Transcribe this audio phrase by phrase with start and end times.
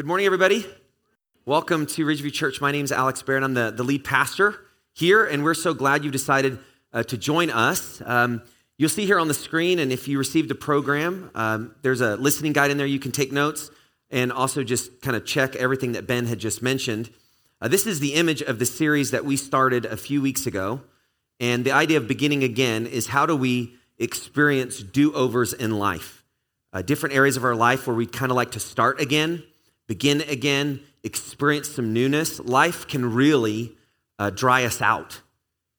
[0.00, 0.64] Good morning, everybody.
[1.44, 2.58] Welcome to Ridgeview Church.
[2.62, 3.44] My name is Alex Barrett.
[3.44, 4.58] I'm the, the lead pastor
[4.94, 6.58] here, and we're so glad you decided
[6.94, 8.00] uh, to join us.
[8.06, 8.40] Um,
[8.78, 12.16] you'll see here on the screen, and if you received a program, um, there's a
[12.16, 12.86] listening guide in there.
[12.86, 13.70] You can take notes
[14.10, 17.10] and also just kind of check everything that Ben had just mentioned.
[17.60, 20.80] Uh, this is the image of the series that we started a few weeks ago.
[21.40, 26.24] And the idea of beginning again is how do we experience do overs in life?
[26.72, 29.42] Uh, different areas of our life where we kind of like to start again
[29.90, 33.72] begin again, experience some newness, life can really
[34.20, 35.20] uh, dry us out.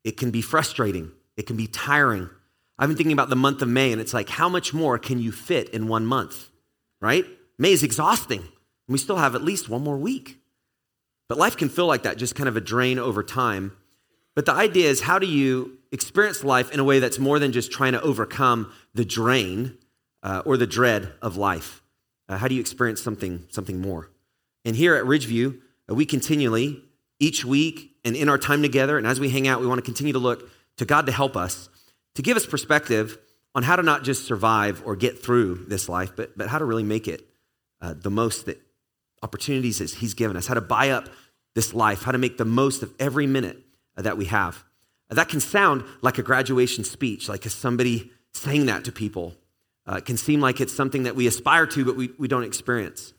[0.03, 2.29] It can be frustrating, it can be tiring.
[2.77, 5.19] I've been thinking about the month of May, and it's like, how much more can
[5.19, 6.49] you fit in one month,
[6.99, 7.25] right?
[7.57, 8.43] May is exhausting.
[8.89, 10.39] We still have at least one more week.
[11.29, 13.77] But life can feel like that, just kind of a drain over time.
[14.35, 17.53] But the idea is, how do you experience life in a way that's more than
[17.53, 19.77] just trying to overcome the drain
[20.21, 21.80] uh, or the dread of life?
[22.31, 24.09] Uh, how do you experience something, something more?
[24.63, 25.59] And here at Ridgeview,
[25.89, 26.81] uh, we continually,
[27.19, 29.85] each week and in our time together, and as we hang out, we want to
[29.85, 31.67] continue to look to God to help us,
[32.15, 33.17] to give us perspective
[33.53, 36.63] on how to not just survive or get through this life, but, but how to
[36.63, 37.27] really make it
[37.81, 38.61] uh, the most that
[39.21, 41.09] opportunities that He's given us, how to buy up
[41.53, 43.57] this life, how to make the most of every minute
[43.97, 44.63] uh, that we have.
[45.09, 49.35] Uh, that can sound like a graduation speech, like somebody saying that to people.
[49.87, 52.43] Uh, it can seem like it's something that we aspire to, but we, we don't
[52.43, 53.13] experience.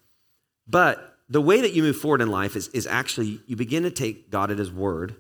[0.66, 3.90] But the way that you move forward in life is, is actually you begin to
[3.90, 5.16] take God at His word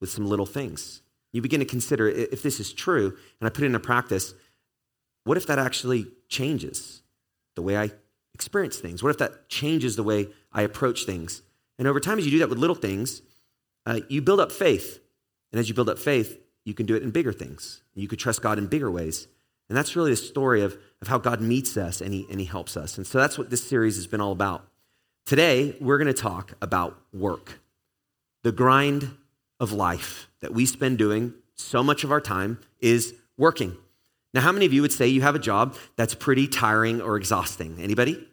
[0.00, 1.02] with some little things.
[1.32, 4.34] You begin to consider if this is true and I put it into practice,
[5.24, 7.02] what if that actually changes
[7.54, 7.90] the way I
[8.34, 9.02] experience things?
[9.02, 11.42] What if that changes the way I approach things?
[11.78, 13.22] And over time, as you do that with little things,
[13.84, 15.00] uh, you build up faith.
[15.52, 17.82] And as you build up faith, you can do it in bigger things.
[17.94, 19.28] You could trust God in bigger ways.
[19.68, 22.46] And that's really the story of, of how God meets us and he, and he
[22.46, 22.96] helps us.
[22.96, 24.66] And so that's what this series has been all about.
[25.26, 27.60] Today, we're going to talk about work,
[28.42, 29.10] the grind
[29.60, 33.76] of life that we spend doing so much of our time is working.
[34.32, 37.16] Now, how many of you would say you have a job that's pretty tiring or
[37.16, 37.78] exhausting?
[37.80, 38.26] Anybody?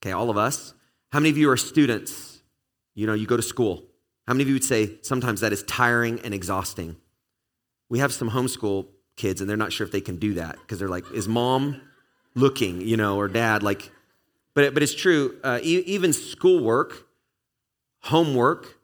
[0.00, 0.74] Okay, all of us.
[1.12, 2.40] How many of you are students?
[2.94, 3.84] You know, you go to school.
[4.26, 6.96] How many of you would say sometimes that is tiring and exhausting?
[7.88, 8.86] We have some homeschool
[9.16, 11.80] kids and they're not sure if they can do that because they're like, is mom
[12.34, 13.62] looking, you know, or dad?
[13.62, 13.90] Like,
[14.54, 15.38] but, but it's true.
[15.42, 17.06] Uh, e- even schoolwork,
[18.00, 18.78] homework,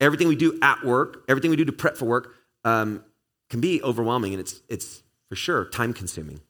[0.00, 3.04] everything we do at work, everything we do to prep for work um,
[3.48, 6.40] can be overwhelming and it's, it's for sure time consuming.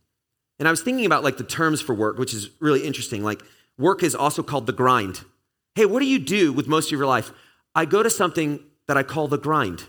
[0.59, 3.23] And I was thinking about like the terms for work, which is really interesting.
[3.23, 3.43] Like,
[3.79, 5.25] work is also called the grind.
[5.75, 7.33] Hey, what do you do with most of your life?
[7.75, 9.85] I go to something that I call the grind.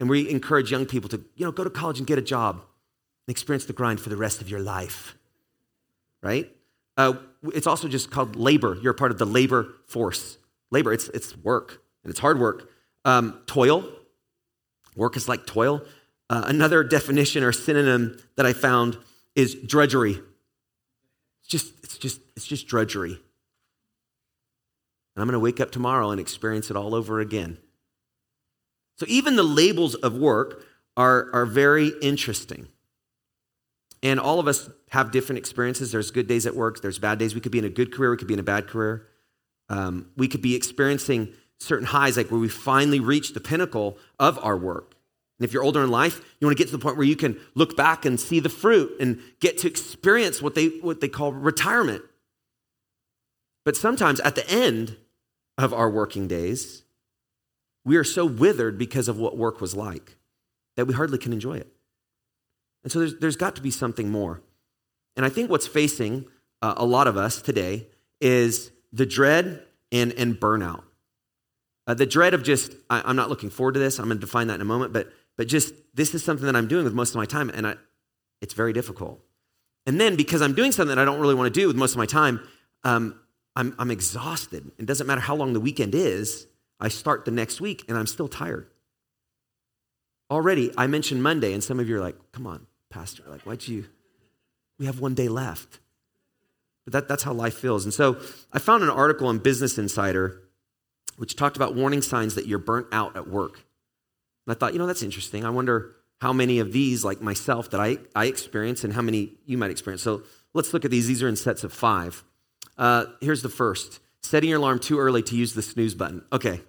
[0.00, 2.56] And we encourage young people to, you know, go to college and get a job
[2.56, 5.16] and experience the grind for the rest of your life.
[6.22, 6.50] Right?
[6.96, 7.14] Uh,
[7.52, 8.78] it's also just called labor.
[8.80, 10.38] You're a part of the labor force.
[10.70, 12.70] Labor, it's, it's work, and it's hard work.
[13.04, 13.88] Um, toil,
[14.96, 15.82] work is like toil.
[16.30, 18.96] Uh, another definition or synonym that I found
[19.34, 20.20] is drudgery.
[21.40, 23.12] It's just, it's just, it's just drudgery.
[23.12, 27.58] And I'm going to wake up tomorrow and experience it all over again.
[28.96, 30.64] So even the labels of work
[30.96, 32.68] are, are very interesting.
[34.02, 35.90] And all of us have different experiences.
[35.90, 37.34] There's good days at work, there's bad days.
[37.34, 39.08] We could be in a good career, we could be in a bad career.
[39.68, 44.38] Um, we could be experiencing certain highs, like where we finally reach the pinnacle of
[44.44, 44.94] our work.
[45.38, 47.16] And if you're older in life, you want to get to the point where you
[47.16, 51.08] can look back and see the fruit and get to experience what they, what they
[51.08, 52.02] call retirement.
[53.64, 54.96] But sometimes at the end
[55.58, 56.83] of our working days,
[57.84, 60.16] we are so withered because of what work was like
[60.76, 61.68] that we hardly can enjoy it.
[62.82, 64.42] And so there's, there's got to be something more.
[65.16, 66.26] And I think what's facing
[66.62, 67.86] uh, a lot of us today
[68.20, 69.62] is the dread
[69.92, 70.82] and, and burnout.
[71.86, 73.98] Uh, the dread of just, I, am not looking forward to this.
[73.98, 76.56] I'm going to define that in a moment, but, but just this is something that
[76.56, 77.74] I'm doing with most of my time, and I,
[78.40, 79.20] it's very difficult.
[79.86, 81.92] And then because I'm doing something that I don't really want to do with most
[81.92, 82.40] of my time,
[82.84, 83.20] um,
[83.54, 84.70] I'm, I'm exhausted.
[84.78, 86.46] It doesn't matter how long the weekend is,
[86.84, 88.68] I start the next week and I'm still tired.
[90.30, 93.66] Already, I mentioned Monday, and some of you are like, come on, Pastor, like, why'd
[93.68, 93.86] you?
[94.78, 95.80] We have one day left.
[96.84, 97.84] But that, that's how life feels.
[97.84, 98.20] And so
[98.52, 100.40] I found an article on Business Insider
[101.16, 103.54] which talked about warning signs that you're burnt out at work.
[104.46, 105.44] And I thought, you know, that's interesting.
[105.44, 109.34] I wonder how many of these, like myself, that I, I experience and how many
[109.46, 110.02] you might experience.
[110.02, 110.22] So
[110.52, 111.06] let's look at these.
[111.06, 112.24] These are in sets of five.
[112.76, 116.24] Uh, here's the first setting your alarm too early to use the snooze button.
[116.32, 116.60] Okay,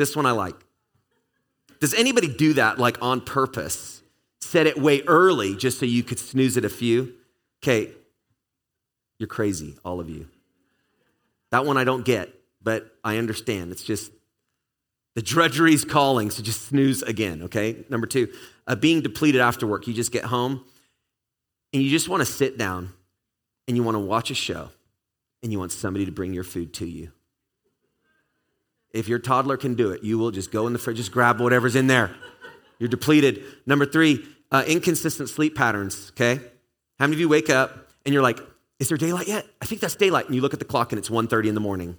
[0.00, 0.56] this one I like.
[1.78, 4.02] Does anybody do that like on purpose?
[4.40, 7.14] Set it way early just so you could snooze it a few?
[7.62, 7.92] Okay,
[9.18, 10.26] You're crazy, all of you.
[11.50, 12.32] That one I don't get,
[12.62, 13.70] but I understand.
[13.72, 14.10] It's just
[15.14, 17.84] the drudgery's calling, so just snooze again, okay?
[17.90, 18.32] Number two,
[18.66, 19.86] uh, being depleted after work.
[19.86, 20.64] You just get home
[21.72, 22.94] and you just want to sit down
[23.68, 24.70] and you want to watch a show
[25.42, 27.12] and you want somebody to bring your food to you.
[28.92, 31.40] If your toddler can do it, you will just go in the fridge, just grab
[31.40, 32.10] whatever's in there.
[32.78, 33.44] You're depleted.
[33.66, 36.40] Number three, uh, inconsistent sleep patterns, okay?
[36.98, 38.40] How many of you wake up and you're like,
[38.78, 39.46] is there daylight yet?
[39.60, 40.26] I think that's daylight.
[40.26, 41.98] And you look at the clock and it's 1.30 in the morning.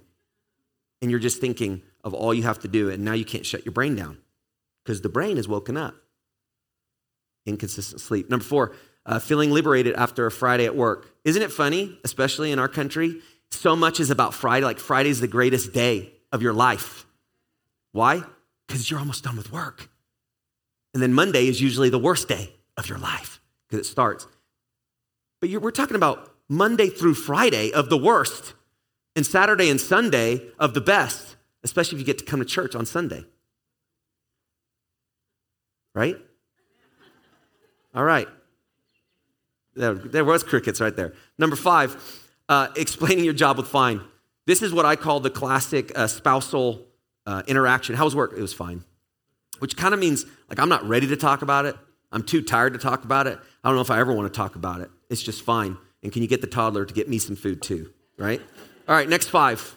[1.00, 3.64] And you're just thinking of all you have to do, and now you can't shut
[3.64, 4.18] your brain down
[4.84, 5.94] because the brain is woken up.
[7.46, 8.28] Inconsistent sleep.
[8.30, 8.74] Number four,
[9.06, 11.12] uh, feeling liberated after a Friday at work.
[11.24, 13.20] Isn't it funny, especially in our country?
[13.50, 17.06] So much is about Friday, like Friday's the greatest day of your life.
[17.92, 18.22] Why?
[18.66, 19.88] Because you're almost done with work.
[20.94, 24.26] And then Monday is usually the worst day of your life because it starts.
[25.40, 28.54] But we're talking about Monday through Friday of the worst,
[29.14, 32.74] and Saturday and Sunday of the best, especially if you get to come to church
[32.74, 33.24] on Sunday.
[35.94, 36.16] Right?
[37.94, 38.28] All right.
[39.74, 41.14] There, there was crickets right there.
[41.38, 41.96] Number five,
[42.48, 44.00] uh, explaining your job with fine.
[44.46, 46.86] This is what I call the classic uh, spousal
[47.26, 47.94] uh, interaction.
[47.94, 48.32] How was work?
[48.36, 48.84] It was fine.
[49.60, 51.76] Which kind of means like I'm not ready to talk about it.
[52.10, 53.38] I'm too tired to talk about it.
[53.62, 54.90] I don't know if I ever want to talk about it.
[55.08, 55.78] It's just fine.
[56.02, 57.92] And can you get the toddler to get me some food too?
[58.18, 58.40] Right?
[58.88, 59.76] All right, next five.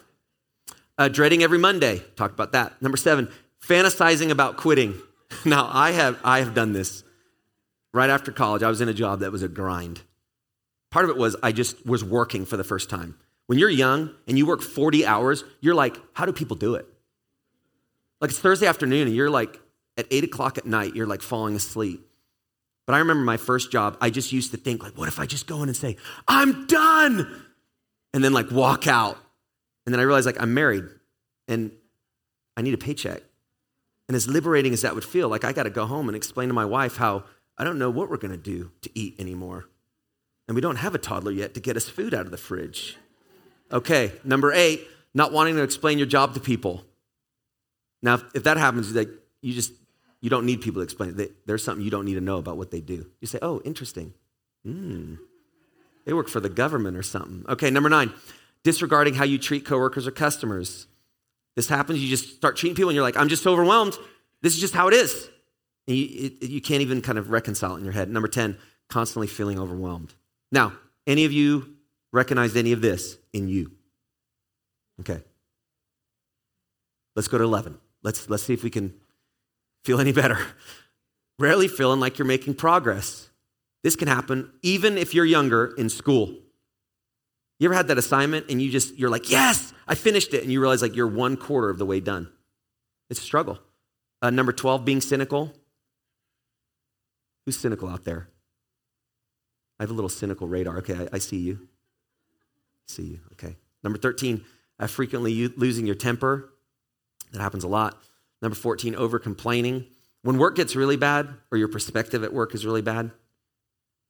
[0.98, 2.02] Uh, dreading every Monday.
[2.16, 2.80] Talked about that.
[2.82, 3.28] Number seven,
[3.64, 4.94] fantasizing about quitting.
[5.44, 7.02] Now, I have, I have done this.
[7.92, 10.02] Right after college, I was in a job that was a grind.
[10.92, 13.16] Part of it was I just was working for the first time.
[13.46, 16.86] When you're young and you work 40 hours, you're like, how do people do it?
[18.20, 19.60] Like it's Thursday afternoon and you're like,
[19.96, 22.06] at eight o'clock at night, you're like falling asleep.
[22.86, 25.26] But I remember my first job, I just used to think, like, what if I
[25.26, 25.96] just go in and say,
[26.28, 27.44] I'm done?
[28.14, 29.18] And then like walk out.
[29.84, 30.84] And then I realized like I'm married
[31.48, 31.72] and
[32.56, 33.22] I need a paycheck.
[34.08, 36.48] And as liberating as that would feel, like I got to go home and explain
[36.48, 37.24] to my wife how
[37.58, 39.66] I don't know what we're to do to eat anymore.
[40.46, 42.96] And we don't have a toddler yet to get us food out of the fridge.
[43.72, 46.84] Okay, number eight, not wanting to explain your job to people.
[48.02, 49.08] Now, if that happens, like
[49.40, 49.72] you just
[50.20, 51.46] you don't need people to explain it.
[51.46, 53.06] There's something you don't need to know about what they do.
[53.20, 54.14] You say, "Oh, interesting.
[54.64, 55.14] Hmm,
[56.04, 58.12] they work for the government or something." Okay, number nine,
[58.62, 60.86] disregarding how you treat coworkers or customers.
[61.56, 62.00] This happens.
[62.00, 63.96] You just start treating people, and you're like, "I'm just overwhelmed.
[64.42, 65.28] This is just how it is."
[65.88, 68.10] And you, it, you can't even kind of reconcile it in your head.
[68.10, 68.58] Number ten,
[68.88, 70.14] constantly feeling overwhelmed.
[70.52, 70.72] Now,
[71.06, 71.75] any of you
[72.12, 73.72] recognized any of this in you?
[75.00, 75.22] Okay.
[77.14, 77.78] Let's go to 11.
[78.02, 78.94] Let's, let's see if we can
[79.84, 80.38] feel any better.
[81.38, 83.30] Rarely feeling like you're making progress.
[83.82, 86.34] This can happen even if you're younger in school.
[87.58, 90.42] You ever had that assignment and you just, you're like, yes, I finished it.
[90.42, 92.30] And you realize like you're one quarter of the way done.
[93.08, 93.58] It's a struggle.
[94.20, 95.52] Uh, number 12, being cynical.
[97.44, 98.28] Who's cynical out there?
[99.78, 100.78] I have a little cynical radar.
[100.78, 101.68] Okay, I, I see you.
[102.86, 103.20] See you.
[103.32, 103.56] Okay.
[103.82, 104.44] Number 13,
[104.78, 106.52] uh, frequently losing your temper.
[107.32, 108.02] That happens a lot.
[108.42, 109.86] Number 14, over complaining.
[110.22, 113.12] When work gets really bad or your perspective at work is really bad,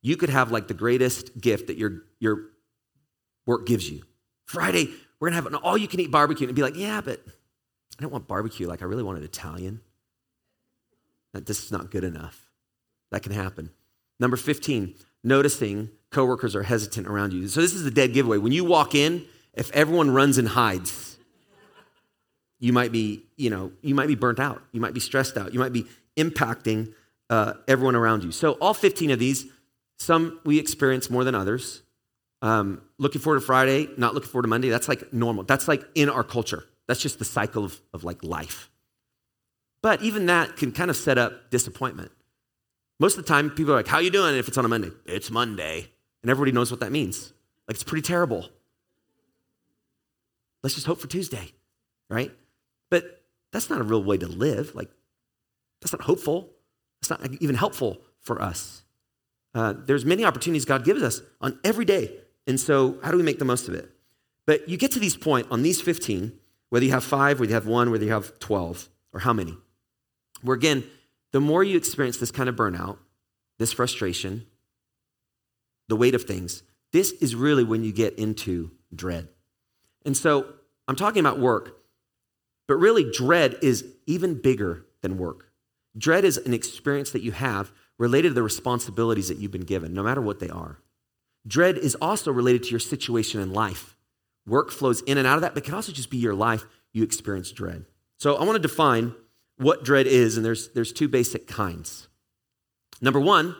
[0.02, 2.50] you could have like the greatest gift that your, your
[3.46, 4.02] work gives you.
[4.44, 7.20] Friday, we're gonna have an all you can eat barbecue and be like, yeah, but
[7.98, 8.66] I don't want barbecue.
[8.66, 9.80] Like, I really wanted Italian.
[11.32, 12.48] That this is not good enough.
[13.10, 13.70] That can happen.
[14.18, 17.46] Number 15, noticing coworkers are hesitant around you.
[17.46, 18.38] So this is the dead giveaway.
[18.38, 21.18] When you walk in, if everyone runs and hides,
[22.58, 24.62] you might be, you know, you might be burnt out.
[24.72, 25.52] You might be stressed out.
[25.52, 25.84] You might be
[26.16, 26.94] impacting
[27.28, 28.32] uh, everyone around you.
[28.32, 29.44] So all 15 of these,
[29.98, 31.82] some we experience more than others.
[32.40, 34.70] Um, looking forward to Friday, not looking forward to Monday.
[34.70, 35.44] That's like normal.
[35.44, 36.64] That's like in our culture.
[36.88, 38.70] That's just the cycle of, of like life.
[39.82, 42.10] But even that can kind of set up disappointment.
[42.98, 44.90] Most of the time, people are like, "How you doing?" If it's on a Monday,
[45.04, 45.90] it's Monday,
[46.26, 47.32] and everybody knows what that means.
[47.68, 48.48] Like it's pretty terrible.
[50.64, 51.52] Let's just hope for Tuesday,
[52.10, 52.32] right?
[52.90, 54.74] But that's not a real way to live.
[54.74, 54.90] Like,
[55.80, 56.50] that's not hopeful.
[57.00, 58.82] It's not even helpful for us.
[59.54, 62.10] Uh, there's many opportunities God gives us on every day.
[62.48, 63.88] And so, how do we make the most of it?
[64.46, 66.32] But you get to these point on these 15,
[66.70, 69.56] whether you have five, whether you have one, whether you have 12, or how many,
[70.42, 70.82] where again,
[71.30, 72.98] the more you experience this kind of burnout,
[73.58, 74.44] this frustration,
[75.88, 76.62] the weight of things,
[76.92, 79.28] this is really when you get into dread.
[80.04, 80.46] And so
[80.88, 81.76] I'm talking about work,
[82.68, 85.50] but really, dread is even bigger than work.
[85.96, 89.94] Dread is an experience that you have related to the responsibilities that you've been given,
[89.94, 90.80] no matter what they are.
[91.46, 93.96] dread is also related to your situation in life.
[94.46, 96.64] Work flows in and out of that, but it can also just be your life.
[96.92, 97.84] You experience dread.
[98.18, 99.14] So I want to define
[99.56, 102.08] what dread is, and there's, there's two basic kinds.
[103.00, 103.56] Number one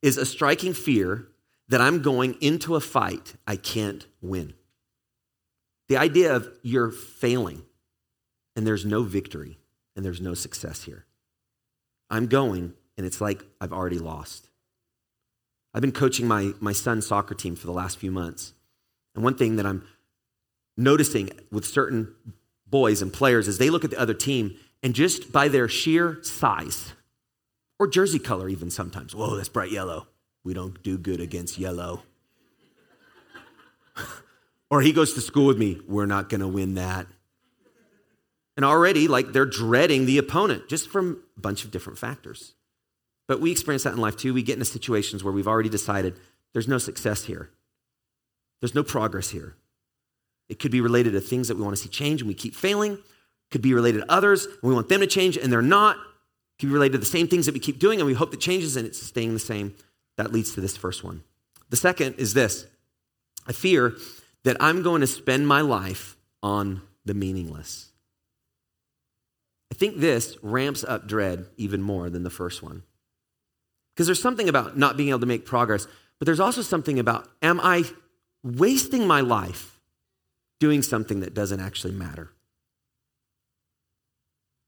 [0.00, 1.28] is a striking fear
[1.68, 4.54] that I'm going into a fight I can't win.
[5.88, 7.62] The idea of you're failing
[8.56, 9.58] and there's no victory
[9.96, 11.06] and there's no success here.
[12.10, 14.48] I'm going and it's like I've already lost.
[15.74, 18.52] I've been coaching my, my son's soccer team for the last few months.
[19.14, 19.86] And one thing that I'm
[20.76, 22.14] noticing with certain
[22.66, 26.18] boys and players is they look at the other team and just by their sheer
[26.22, 26.92] size
[27.78, 30.06] or jersey color, even sometimes, whoa, that's bright yellow.
[30.44, 32.02] We don't do good against yellow.
[34.70, 37.06] or he goes to school with me, we're not going to win that.
[38.56, 42.54] And already, like, they're dreading the opponent just from a bunch of different factors.
[43.26, 44.34] But we experience that in life too.
[44.34, 46.18] We get into situations where we've already decided
[46.52, 47.50] there's no success here,
[48.60, 49.56] there's no progress here.
[50.48, 52.54] It could be related to things that we want to see change and we keep
[52.54, 52.92] failing.
[52.92, 55.96] It could be related to others and we want them to change and they're not.
[55.96, 58.32] It could be related to the same things that we keep doing and we hope
[58.32, 59.74] that changes and it's staying the same.
[60.16, 61.22] That leads to this first one.
[61.70, 62.66] The second is this
[63.46, 63.96] I fear
[64.44, 67.90] that I'm going to spend my life on the meaningless.
[69.70, 72.82] I think this ramps up dread even more than the first one.
[73.94, 75.86] Because there's something about not being able to make progress,
[76.18, 77.84] but there's also something about am I
[78.42, 79.80] wasting my life
[80.60, 82.30] doing something that doesn't actually matter?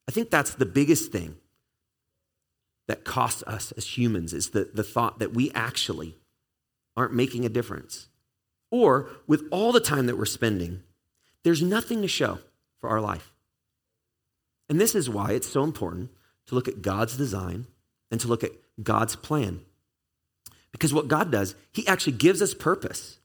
[0.08, 1.36] I think that's the biggest thing
[2.86, 6.16] that costs us as humans is the, the thought that we actually
[6.96, 8.08] aren't making a difference.
[8.70, 10.82] Or with all the time that we're spending,
[11.42, 12.38] there's nothing to show
[12.80, 13.32] for our life.
[14.68, 16.10] And this is why it's so important
[16.46, 17.66] to look at God's design
[18.10, 19.60] and to look at God's plan.
[20.72, 23.18] Because what God does, He actually gives us purpose.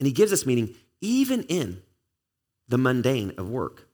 [0.00, 1.82] And He gives us meaning even in
[2.68, 3.88] the mundane of work,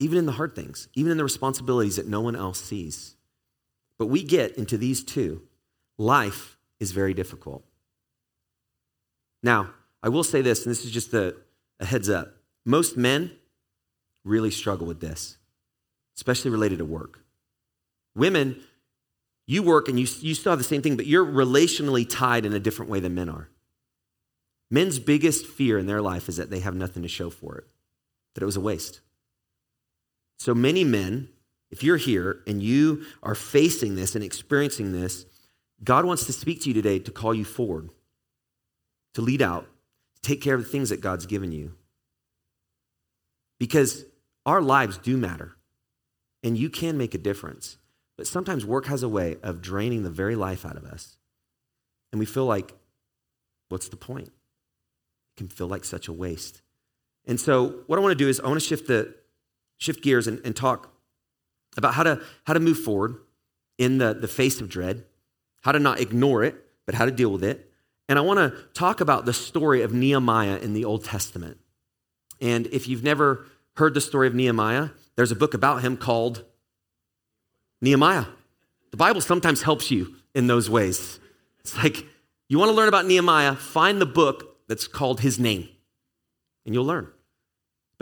[0.00, 3.16] even in the hard things, even in the responsibilities that no one else sees.
[4.02, 5.42] But we get into these two.
[5.96, 7.64] Life is very difficult.
[9.44, 9.70] Now,
[10.02, 11.36] I will say this, and this is just a,
[11.78, 12.34] a heads up.
[12.66, 13.30] Most men
[14.24, 15.36] really struggle with this,
[16.16, 17.20] especially related to work.
[18.16, 18.60] Women,
[19.46, 22.52] you work and you, you still have the same thing, but you're relationally tied in
[22.52, 23.50] a different way than men are.
[24.68, 27.68] Men's biggest fear in their life is that they have nothing to show for it,
[28.34, 29.00] that it was a waste.
[30.40, 31.28] So many men,
[31.72, 35.24] if you're here and you are facing this and experiencing this,
[35.82, 37.88] God wants to speak to you today to call you forward,
[39.14, 39.66] to lead out,
[40.16, 41.72] to take care of the things that God's given you.
[43.58, 44.04] Because
[44.44, 45.56] our lives do matter,
[46.44, 47.78] and you can make a difference.
[48.18, 51.16] But sometimes work has a way of draining the very life out of us.
[52.12, 52.74] And we feel like,
[53.70, 54.28] what's the point?
[54.28, 56.60] It can feel like such a waste.
[57.24, 59.14] And so what I want to do is I want to shift the
[59.78, 60.91] shift gears and, and talk
[61.76, 63.16] about how to how to move forward
[63.78, 65.04] in the, the face of dread,
[65.62, 66.54] how to not ignore it,
[66.86, 67.70] but how to deal with it.
[68.08, 71.58] And I want to talk about the story of Nehemiah in the Old Testament.
[72.40, 76.44] And if you've never heard the story of Nehemiah, there's a book about him called
[77.80, 78.26] Nehemiah.
[78.90, 81.18] The Bible sometimes helps you in those ways.
[81.60, 82.04] It's like,
[82.48, 85.68] you want to learn about Nehemiah, find the book that's called his name,
[86.66, 87.08] and you'll learn.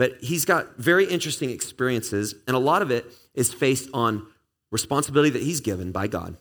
[0.01, 3.05] But he's got very interesting experiences, and a lot of it
[3.35, 4.25] is based on
[4.71, 6.37] responsibility that he's given by God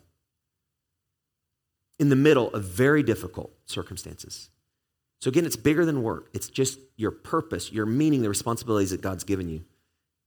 [1.98, 4.48] in the middle of very difficult circumstances.
[5.20, 6.30] So, again, it's bigger than work.
[6.32, 9.66] It's just your purpose, your meaning, the responsibilities that God's given you.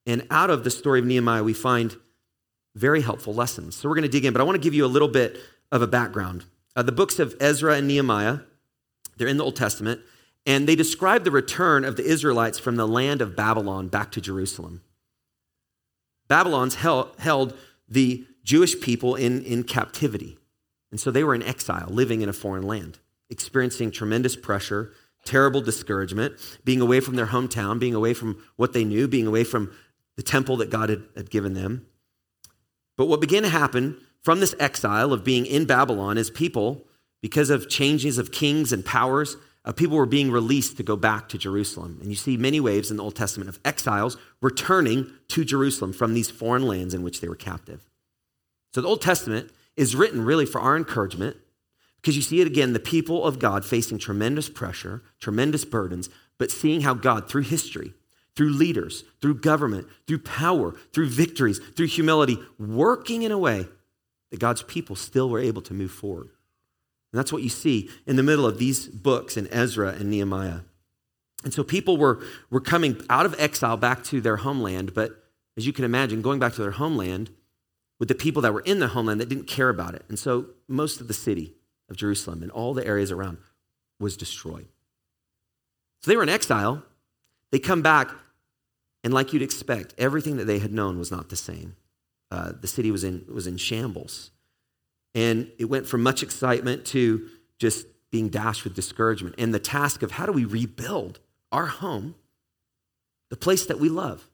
[0.05, 1.97] And out of the story of Nehemiah, we find
[2.75, 3.75] very helpful lessons.
[3.75, 5.39] So we're going to dig in, but I want to give you a little bit
[5.71, 6.45] of a background.
[6.75, 8.41] Uh, the books of Ezra and Nehemiah,
[9.17, 10.01] they're in the Old Testament,
[10.45, 14.21] and they describe the return of the Israelites from the land of Babylon back to
[14.21, 14.81] Jerusalem.
[16.27, 17.57] Babylon's held, held
[17.87, 20.37] the Jewish people in, in captivity.
[20.91, 24.91] And so they were in exile, living in a foreign land, experiencing tremendous pressure,
[25.25, 26.33] terrible discouragement,
[26.63, 29.71] being away from their hometown, being away from what they knew, being away from
[30.17, 31.85] the temple that God had, had given them.
[32.97, 36.85] But what began to happen from this exile of being in Babylon is people,
[37.21, 41.29] because of changes of kings and powers, uh, people were being released to go back
[41.29, 41.97] to Jerusalem.
[42.01, 46.13] And you see many waves in the Old Testament of exiles returning to Jerusalem from
[46.13, 47.81] these foreign lands in which they were captive.
[48.73, 51.37] So the Old Testament is written really for our encouragement
[51.97, 56.51] because you see it again the people of God facing tremendous pressure, tremendous burdens, but
[56.51, 57.93] seeing how God, through history,
[58.35, 63.67] through leaders, through government, through power, through victories, through humility, working in a way
[64.31, 66.29] that God's people still were able to move forward.
[67.13, 70.61] And that's what you see in the middle of these books in Ezra and Nehemiah.
[71.43, 75.23] And so people were, were coming out of exile back to their homeland, but
[75.55, 77.29] as you can imagine, going back to their homeland
[77.99, 80.03] with the people that were in their homeland that didn't care about it.
[80.09, 81.53] And so most of the city
[81.87, 83.37] of Jerusalem and all the areas around
[83.99, 84.67] was destroyed.
[86.01, 86.81] So they were in exile.
[87.51, 88.09] They come back,
[89.03, 91.75] and like you'd expect, everything that they had known was not the same.
[92.31, 94.31] Uh, the city was in, was in shambles.
[95.15, 97.29] And it went from much excitement to
[97.59, 99.35] just being dashed with discouragement.
[99.37, 101.19] And the task of how do we rebuild
[101.51, 102.15] our home,
[103.29, 104.29] the place that we love,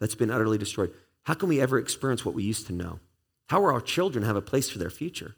[0.00, 0.92] that's been utterly destroyed.
[1.24, 2.98] How can we ever experience what we used to know?
[3.48, 5.36] How will our children have a place for their future?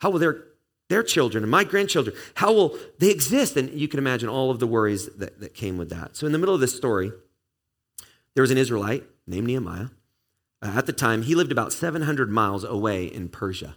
[0.00, 0.44] How will their,
[0.88, 3.56] their children and my grandchildren, how will they exist?
[3.56, 6.16] And you can imagine all of the worries that, that came with that.
[6.16, 7.12] So, in the middle of this story,
[8.34, 9.86] there was an Israelite named Nehemiah.
[10.60, 13.76] Uh, at the time, he lived about 700 miles away in Persia.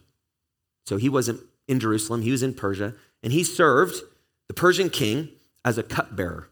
[0.86, 4.02] So, he wasn't in Jerusalem, he was in Persia, and he served
[4.48, 5.30] the Persian king
[5.64, 6.50] as a cupbearer.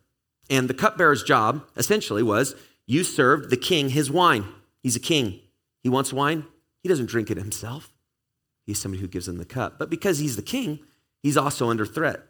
[0.49, 2.55] And the cupbearer's job essentially was
[2.85, 4.45] you served the king his wine.
[4.81, 5.39] He's a king.
[5.83, 6.45] He wants wine.
[6.81, 7.93] He doesn't drink it himself.
[8.65, 9.77] He's somebody who gives him the cup.
[9.77, 10.79] But because he's the king,
[11.21, 12.21] he's also under threat.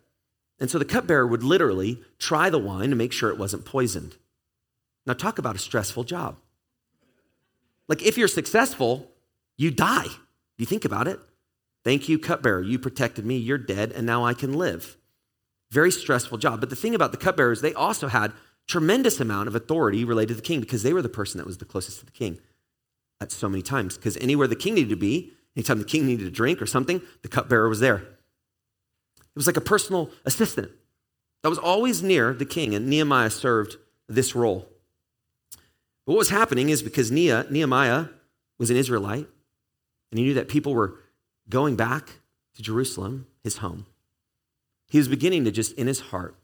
[0.59, 4.17] And so the cupbearer would literally try the wine to make sure it wasn't poisoned.
[5.05, 6.37] Now, talk about a stressful job.
[7.89, 9.11] Like, if you're successful,
[9.57, 10.07] you die.
[10.57, 11.19] You think about it.
[11.83, 12.61] Thank you, cupbearer.
[12.61, 13.35] You protected me.
[13.35, 14.95] You're dead, and now I can live.
[15.71, 16.59] Very stressful job.
[16.59, 18.33] But the thing about the cupbearers, they also had
[18.67, 21.57] tremendous amount of authority related to the king because they were the person that was
[21.57, 22.39] the closest to the king
[23.19, 23.97] at so many times.
[23.97, 27.01] Because anywhere the king needed to be, anytime the king needed a drink or something,
[27.23, 27.97] the cupbearer was there.
[27.97, 30.71] It was like a personal assistant
[31.41, 33.77] that was always near the king, and Nehemiah served
[34.07, 34.67] this role.
[36.09, 38.05] What was happening is because Nehemiah
[38.57, 39.27] was an Israelite,
[40.11, 40.95] and he knew that people were
[41.47, 42.21] going back
[42.55, 43.85] to Jerusalem, his home.
[44.87, 46.35] He was beginning to just, in his heart,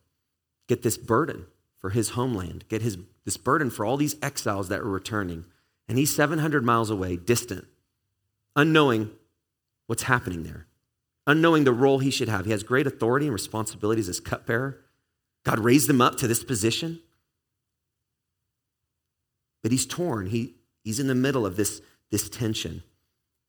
[0.67, 1.47] get this burden
[1.79, 5.45] for his homeland, get his, this burden for all these exiles that were returning.
[5.89, 7.65] And he's 700 miles away, distant,
[8.55, 9.09] unknowing
[9.87, 10.67] what's happening there,
[11.25, 12.45] unknowing the role he should have.
[12.45, 14.79] He has great authority and responsibilities as cupbearer.
[15.43, 17.01] God raised him up to this position.
[19.65, 20.27] But he's torn.
[20.27, 22.83] He, he's in the middle of this, this tension.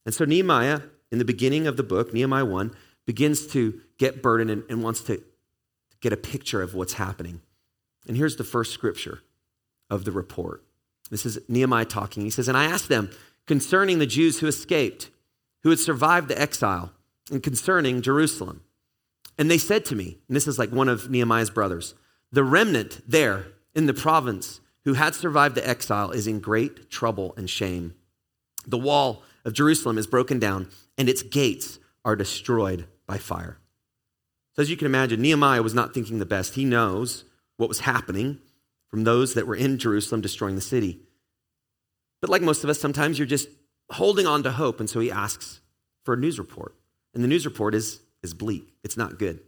[0.07, 0.81] And so Nehemiah,
[1.13, 2.75] in the beginning of the book, Nehemiah 1,
[3.05, 5.23] begins to get burdened and, and wants to
[6.01, 7.43] get a picture of what's happening.
[8.09, 9.21] And here's the first scripture
[9.91, 10.65] of the report.
[11.11, 12.23] This is Nehemiah talking.
[12.23, 13.11] He says, And I asked them
[13.47, 15.11] concerning the Jews who escaped,
[15.65, 16.93] who had survived the exile,
[17.31, 18.63] and concerning Jerusalem.
[19.37, 21.95] And they said to me, and this is like one of Nehemiah's brothers,
[22.33, 27.35] the remnant there in the province who had survived the exile is in great trouble
[27.37, 27.93] and shame.
[28.65, 33.59] The wall of Jerusalem is broken down, and its gates are destroyed by fire.
[34.53, 36.55] So, as you can imagine, Nehemiah was not thinking the best.
[36.55, 37.25] He knows
[37.57, 38.39] what was happening
[38.87, 41.01] from those that were in Jerusalem destroying the city.
[42.21, 43.49] But like most of us, sometimes you're just
[43.91, 44.79] holding on to hope.
[44.79, 45.61] And so he asks
[46.05, 46.77] for a news report.
[47.13, 49.41] And the news report is, is bleak, it's not good.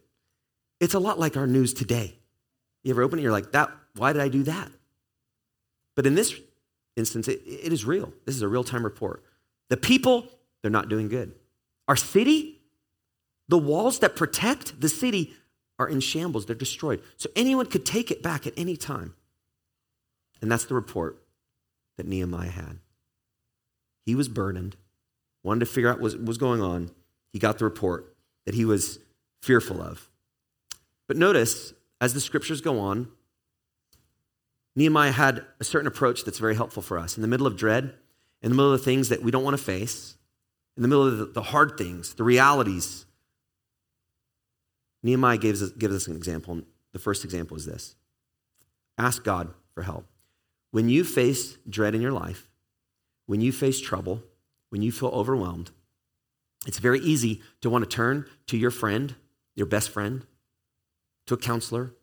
[0.81, 2.17] It's a lot like our news today.
[2.83, 4.71] You ever open it, you're like, that, why did I do that?
[5.99, 6.33] But in this
[6.95, 8.13] instance, it, it is real.
[8.25, 9.25] This is a real time report.
[9.69, 10.29] The people,
[10.63, 11.35] they're not doing good.
[11.89, 12.61] Our city,
[13.49, 15.35] the walls that protect the city
[15.77, 17.03] are in shambles, they're destroyed.
[17.17, 19.15] So anyone could take it back at any time.
[20.41, 21.21] And that's the report
[21.97, 22.79] that Nehemiah had.
[24.07, 24.77] He was burdened,
[25.43, 26.93] wanted to figure out what was going on.
[27.33, 28.15] He got the report
[28.47, 29.01] that he was
[29.43, 30.09] fearful of.
[31.09, 33.09] But notice, as the scriptures go on,
[34.79, 37.17] Nehemiah had a certain approach that's very helpful for us.
[37.17, 37.95] In the middle of dread,
[38.41, 40.17] in the middle of the things that we don't want to face,
[40.77, 43.05] in the middle of the hard things, the realities
[45.03, 46.61] Nehemiah gives us, gives us an example.
[46.93, 47.97] The first example is this
[48.97, 50.07] ask God for help.
[50.71, 52.49] When you face dread in your life,
[53.27, 54.23] when you face trouble,
[54.69, 55.73] when you feel overwhelmed,
[56.69, 59.17] it's very easy to want to turn to your friend,
[59.57, 60.25] your best friend,
[61.27, 61.95] to a counselor,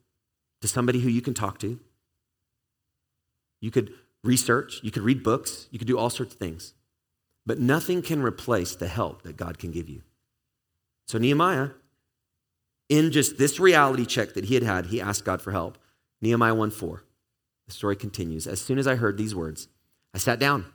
[0.60, 1.80] to somebody who you can talk to.
[3.66, 6.76] You could research, you could read books, you could do all sorts of things.
[7.48, 10.04] But nothing can replace the help that God can give you.
[11.08, 11.70] So Nehemiah
[12.90, 15.80] in just this reality check that he had had, he asked God for help.
[16.22, 17.04] Nehemiah 1 4.
[17.66, 18.46] The story continues.
[18.46, 19.68] As soon as I heard these words,
[20.14, 20.66] I sat down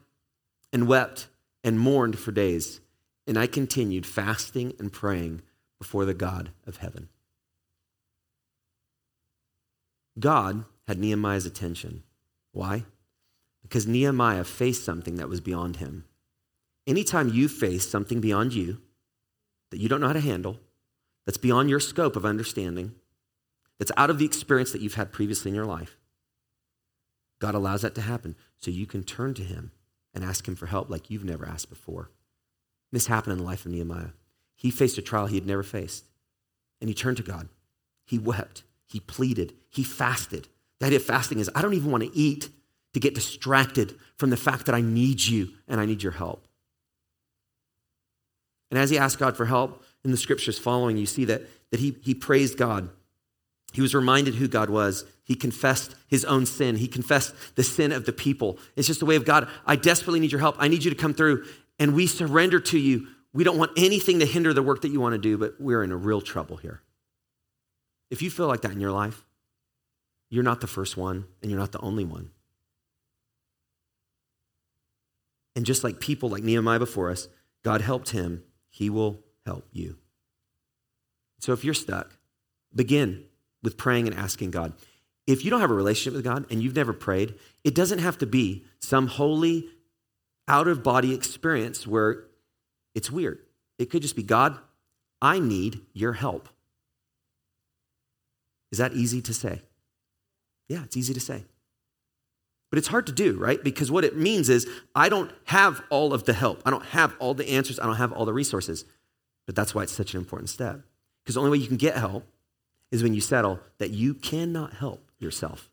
[0.72, 1.28] and wept
[1.62, 2.80] and mourned for days,
[3.24, 5.42] and I continued fasting and praying
[5.78, 7.08] before the God of heaven.
[10.18, 12.02] God had Nehemiah's attention.
[12.52, 12.84] Why?
[13.62, 16.04] Because Nehemiah faced something that was beyond him.
[16.86, 18.80] Anytime you face something beyond you,
[19.70, 20.58] that you don't know how to handle,
[21.26, 22.94] that's beyond your scope of understanding,
[23.78, 25.96] that's out of the experience that you've had previously in your life,
[27.40, 29.72] God allows that to happen so you can turn to Him
[30.12, 32.10] and ask Him for help like you've never asked before.
[32.92, 34.10] This happened in the life of Nehemiah.
[34.56, 36.04] He faced a trial he had never faced,
[36.80, 37.48] and he turned to God.
[38.04, 40.48] He wept, he pleaded, he fasted.
[40.80, 42.48] The idea of fasting is I don't even want to eat
[42.94, 46.46] to get distracted from the fact that I need you and I need your help.
[48.70, 51.80] And as he asked God for help in the scriptures following, you see that, that
[51.80, 52.88] he, he praised God.
[53.72, 55.04] He was reminded who God was.
[55.24, 56.76] He confessed his own sin.
[56.76, 58.58] He confessed the sin of the people.
[58.74, 60.56] It's just a way of God, I desperately need your help.
[60.58, 61.46] I need you to come through.
[61.78, 63.06] And we surrender to you.
[63.32, 65.84] We don't want anything to hinder the work that you want to do, but we're
[65.84, 66.82] in a real trouble here.
[68.10, 69.24] If you feel like that in your life,
[70.30, 72.30] you're not the first one and you're not the only one.
[75.56, 77.28] And just like people like Nehemiah before us,
[77.62, 79.98] God helped him, he will help you.
[81.40, 82.16] So if you're stuck,
[82.74, 83.24] begin
[83.62, 84.72] with praying and asking God.
[85.26, 88.18] If you don't have a relationship with God and you've never prayed, it doesn't have
[88.18, 89.68] to be some holy,
[90.48, 92.24] out of body experience where
[92.94, 93.38] it's weird.
[93.78, 94.58] It could just be God,
[95.22, 96.48] I need your help.
[98.72, 99.62] Is that easy to say?
[100.70, 101.42] Yeah, it's easy to say.
[102.70, 103.60] But it's hard to do, right?
[103.62, 106.62] Because what it means is I don't have all of the help.
[106.64, 107.80] I don't have all the answers.
[107.80, 108.84] I don't have all the resources.
[109.46, 110.82] But that's why it's such an important step.
[111.24, 112.24] Because the only way you can get help
[112.92, 115.68] is when you settle that you cannot help yourself.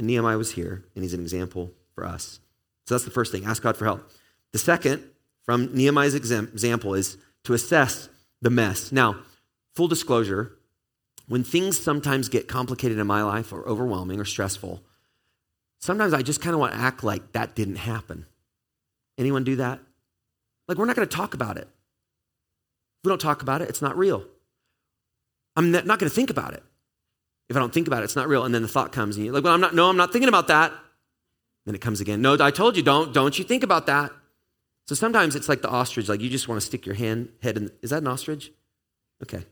[0.00, 2.40] And Nehemiah was here, and he's an example for us.
[2.88, 4.10] So that's the first thing ask God for help.
[4.52, 5.04] The second,
[5.44, 8.08] from Nehemiah's example, is to assess
[8.42, 8.90] the mess.
[8.90, 9.20] Now,
[9.76, 10.55] full disclosure,
[11.28, 14.82] when things sometimes get complicated in my life or overwhelming or stressful,
[15.78, 18.26] sometimes I just kind of want to act like that didn't happen.
[19.18, 19.80] Anyone do that?
[20.68, 21.68] Like, we're not going to talk about it.
[22.98, 24.24] If we don't talk about it, it's not real.
[25.56, 26.62] I'm not going to think about it.
[27.48, 28.44] If I don't think about it, it's not real.
[28.44, 30.28] And then the thought comes, and you're like, well, I'm not, no, I'm not thinking
[30.28, 30.72] about that.
[31.64, 32.20] Then it comes again.
[32.20, 34.12] No, I told you, don't, don't you think about that.
[34.86, 37.56] So sometimes it's like the ostrich, like you just want to stick your hand, head
[37.56, 37.72] in.
[37.82, 38.52] Is that an ostrich?
[39.22, 39.44] Okay.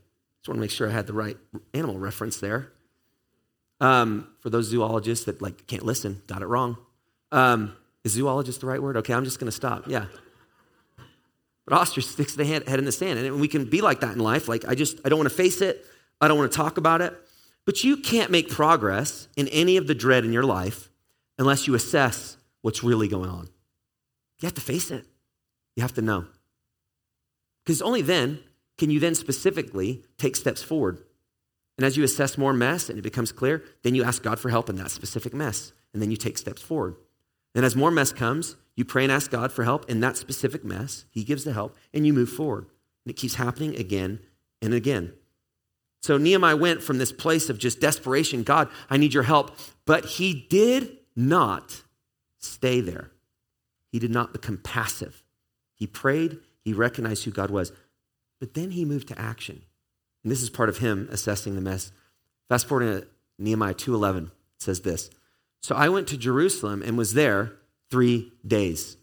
[0.45, 1.39] Just want to make sure I had the right
[1.73, 2.71] animal reference there.
[3.81, 6.77] Um, for those zoologists that like can't listen, got it wrong.
[7.33, 8.99] Um, is zoologist the right word?
[8.99, 9.85] Okay, I'm just going to stop.
[9.89, 10.05] Yeah.
[11.65, 14.13] But ostrich sticks the head, head in the sand, and we can be like that
[14.13, 14.47] in life.
[14.47, 15.87] Like I just I don't want to face it.
[16.21, 17.15] I don't want to talk about it.
[17.65, 20.91] But you can't make progress in any of the dread in your life
[21.39, 23.49] unless you assess what's really going on.
[24.41, 25.07] You have to face it.
[25.75, 26.27] You have to know.
[27.65, 28.41] Because only then
[28.79, 30.99] can you then specifically take steps forward.
[31.77, 34.49] And as you assess more mess and it becomes clear, then you ask God for
[34.49, 35.73] help in that specific mess.
[35.93, 36.97] And then you take steps forward.
[37.55, 40.65] And as more mess comes, you pray and ask God for help in that specific
[40.65, 41.05] mess.
[41.11, 42.67] He gives the help, and you move forward.
[43.05, 44.21] And it keeps happening again
[44.61, 45.13] and again.
[46.03, 49.57] So Nehemiah went from this place of just desperation God, I need your help.
[49.87, 51.83] But he did not
[52.39, 53.11] stay there.
[53.91, 55.23] He did not become passive.
[55.77, 57.73] He prayed, he recognized who God was.
[58.45, 59.63] But then he moved to action.
[60.23, 61.93] And this is part of him assessing the mess.
[62.51, 65.09] Fast forward to Nehemiah 2:11 says this.
[65.63, 67.57] So I went to Jerusalem and was there
[67.91, 68.99] 3 days.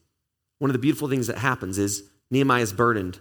[0.59, 3.15] One of the beautiful things that happens is Nehemiah is burdened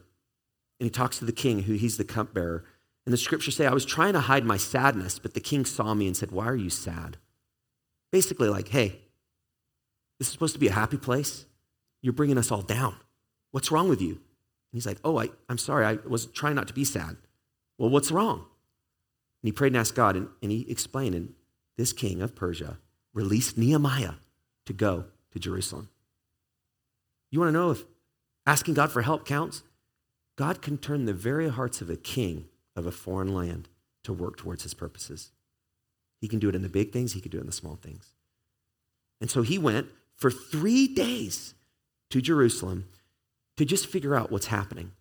[0.79, 2.67] and he talks to the king who he's the cupbearer.
[3.07, 5.95] And the scriptures say I was trying to hide my sadness, but the king saw
[5.95, 7.17] me and said, "Why are you sad?"
[8.13, 9.01] Basically like, "Hey,
[10.19, 11.47] this is supposed to be a happy place.
[12.03, 12.97] You're bringing us all down.
[13.53, 14.21] What's wrong with you?"
[14.73, 15.85] He's like, "Oh, I, I'm sorry.
[15.85, 17.17] I was trying not to be sad."
[17.79, 18.39] Well, what's wrong?
[18.39, 21.33] And he prayed and asked God, and, and he explained, and
[21.79, 22.79] this king of Persia
[23.15, 24.15] released Nehemiah
[24.67, 25.89] to go to Jerusalem.
[27.31, 27.85] You want to know if
[28.47, 29.63] asking God for help counts?
[30.37, 33.69] God can turn the very hearts of a king of a foreign land
[34.05, 35.33] to work towards his purposes.
[36.21, 37.77] He can do it in the big things, he can do it in the small
[37.77, 38.13] things.
[39.21, 41.55] And so he went for three days
[42.11, 42.87] to Jerusalem
[43.61, 44.93] to just figure out what's happening.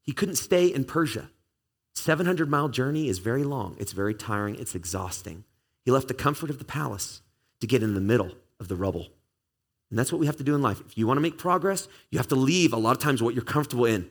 [0.00, 1.28] He couldn't stay in Persia.
[1.94, 5.44] 700 mile journey is very long, it's very tiring, it's exhausting.
[5.84, 7.20] He left the comfort of the palace
[7.60, 9.08] to get in the middle of the rubble.
[9.90, 10.80] And that's what we have to do in life.
[10.86, 13.34] If you want to make progress, you have to leave a lot of times what
[13.34, 14.08] you're comfortable in,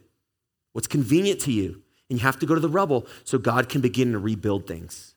[0.74, 1.82] what's convenient to you.
[2.12, 5.16] And you have to go to the rubble so God can begin to rebuild things.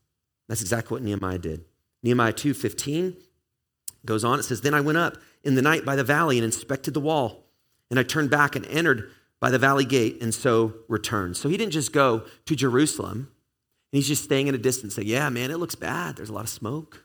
[0.48, 1.66] That's exactly what Nehemiah did.
[2.02, 3.14] Nehemiah 2:15
[4.06, 4.38] goes on.
[4.38, 7.00] It says, Then I went up in the night by the valley and inspected the
[7.00, 7.39] wall.
[7.90, 11.36] And I turned back and entered by the valley gate and so returned.
[11.36, 13.32] So he didn't just go to Jerusalem
[13.92, 16.16] and he's just staying at a distance saying, Yeah, man, it looks bad.
[16.16, 17.04] There's a lot of smoke,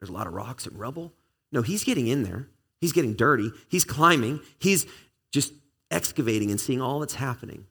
[0.00, 1.12] there's a lot of rocks and rubble.
[1.52, 2.48] No, he's getting in there.
[2.80, 3.50] He's getting dirty.
[3.68, 4.40] He's climbing.
[4.58, 4.86] He's
[5.30, 5.52] just
[5.90, 7.66] excavating and seeing all that's happening.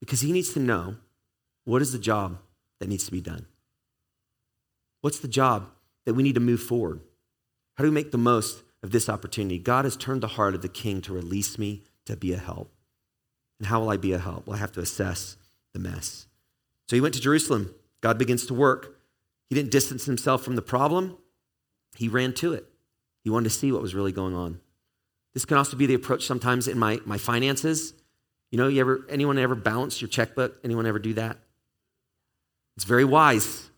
[0.00, 0.96] because he needs to know
[1.64, 2.38] what is the job
[2.80, 3.46] that needs to be done.
[5.00, 5.70] What's the job
[6.04, 7.00] that we need to move forward?
[7.74, 9.58] How do we make the most of this opportunity?
[9.58, 12.72] God has turned the heart of the king to release me to be a help.
[13.58, 14.46] And how will I be a help?
[14.46, 15.36] Well, I have to assess
[15.72, 16.26] the mess.
[16.88, 17.74] So he went to Jerusalem.
[18.00, 18.98] God begins to work.
[19.48, 21.18] He didn't distance himself from the problem,
[21.94, 22.66] he ran to it.
[23.22, 24.60] He wanted to see what was really going on.
[25.34, 27.94] This can also be the approach sometimes in my, my finances.
[28.50, 30.56] You know, you ever anyone ever balance your checkbook?
[30.64, 31.38] Anyone ever do that?
[32.76, 33.70] It's very wise.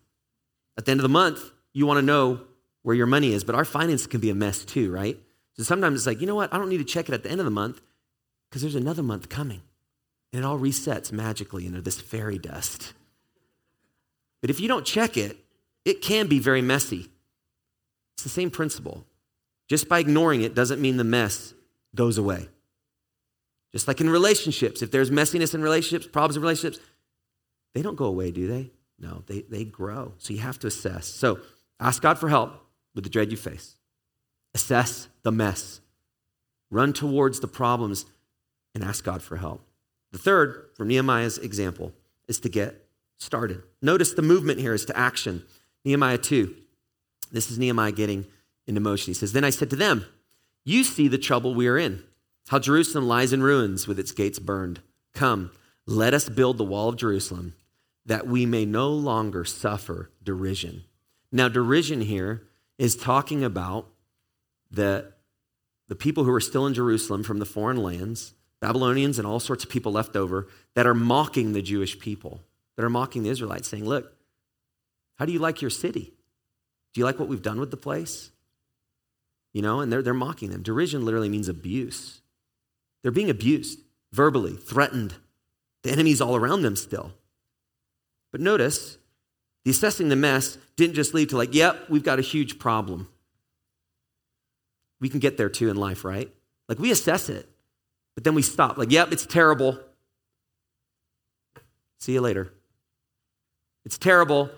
[0.77, 2.41] At the end of the month, you want to know
[2.85, 5.17] where your money is, but our finance can be a mess too, right?
[5.53, 6.53] So sometimes it's like, you know what?
[6.53, 7.81] I don't need to check it at the end of the month
[8.47, 9.63] because there's another month coming.
[10.31, 12.93] And it all resets magically into this fairy dust.
[14.39, 15.35] But if you don't check it,
[15.83, 17.09] it can be very messy.
[18.13, 19.03] It's the same principle.
[19.67, 21.55] Just by ignoring it doesn't mean the mess
[21.95, 22.49] goes away.
[23.71, 26.79] Just like in relationships, if there's messiness in relationships, problems in relationships,
[27.73, 28.69] they don't go away, do they?
[28.99, 30.13] No, they, they grow.
[30.19, 31.07] So you have to assess.
[31.07, 31.39] So
[31.79, 32.61] ask God for help
[32.95, 33.75] with the dread you face.
[34.55, 35.81] Assess the mess.
[36.71, 38.05] Run towards the problems
[38.73, 39.61] and ask God for help.
[40.11, 41.93] The third, from Nehemiah's example,
[42.27, 43.61] is to get started.
[43.81, 45.43] Notice the movement here is to action.
[45.83, 46.55] Nehemiah 2.
[47.31, 48.25] This is Nehemiah getting
[48.65, 49.11] into motion.
[49.11, 50.05] He says, Then I said to them,
[50.63, 52.03] You see the trouble we are in,
[52.47, 54.79] how Jerusalem lies in ruins with its gates burned.
[55.13, 55.51] Come,
[55.85, 57.55] let us build the wall of Jerusalem
[58.05, 60.83] that we may no longer suffer derision.
[61.31, 62.43] Now, derision here
[62.77, 63.87] is talking about
[64.71, 65.11] the,
[65.87, 69.63] the people who are still in Jerusalem from the foreign lands, Babylonians and all sorts
[69.63, 72.41] of people left over, that are mocking the Jewish people,
[72.75, 74.11] that are mocking the Israelites, saying, Look,
[75.15, 76.13] how do you like your city?
[76.93, 78.31] Do you like what we've done with the place?
[79.53, 80.63] You know, and they're, they're mocking them.
[80.63, 82.21] Derision literally means abuse.
[83.01, 83.79] They're being abused
[84.11, 85.15] verbally, threatened.
[85.83, 87.13] The enemy's all around them still.
[88.31, 88.97] But notice,
[89.65, 93.09] the assessing the mess didn't just lead to, like, yep, we've got a huge problem.
[95.01, 96.31] We can get there too in life, right?
[96.69, 97.49] Like, we assess it,
[98.13, 98.77] but then we stop.
[98.77, 99.77] Like, yep, it's terrible.
[101.99, 102.53] See you later.
[103.83, 104.49] It's terrible.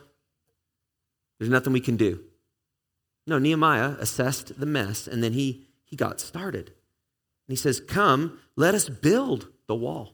[1.40, 2.22] There's nothing we can do.
[3.26, 6.68] No, Nehemiah assessed the mess and then he, he got started.
[6.68, 10.14] And he says, Come, let us build the wall.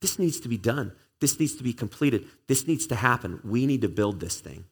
[0.00, 0.92] This needs to be done.
[1.20, 2.26] This needs to be completed.
[2.46, 3.40] This needs to happen.
[3.44, 4.64] We need to build this thing.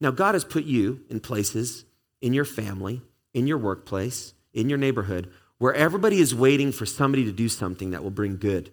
[0.00, 1.84] Now, God has put you in places
[2.20, 3.02] in your family,
[3.34, 7.90] in your workplace, in your neighborhood, where everybody is waiting for somebody to do something
[7.90, 8.72] that will bring good.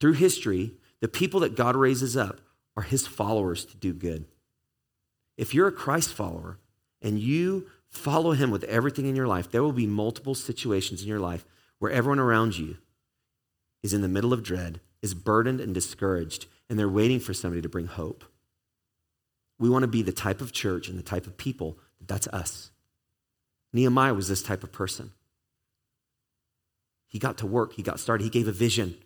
[0.00, 2.40] Through history, the people that God raises up
[2.76, 4.24] are his followers to do good.
[5.36, 6.58] If you're a Christ follower
[7.00, 11.08] and you follow him with everything in your life, there will be multiple situations in
[11.08, 11.44] your life
[11.78, 12.78] where everyone around you
[13.82, 17.60] is in the middle of dread, is burdened and discouraged, and they're waiting for somebody
[17.62, 18.24] to bring hope.
[19.58, 22.70] We want to be the type of church and the type of people that's us.
[23.72, 25.12] Nehemiah was this type of person.
[27.08, 28.96] He got to work, he got started, he gave a vision.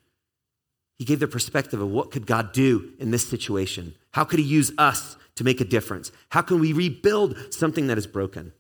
[0.97, 3.95] He gave the perspective of what could God do in this situation?
[4.13, 6.11] How could he use us to make a difference?
[6.31, 8.53] How can we rebuild something that is broken?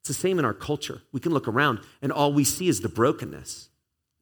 [0.00, 1.02] It's the same in our culture.
[1.12, 3.69] We can look around and all we see is the brokenness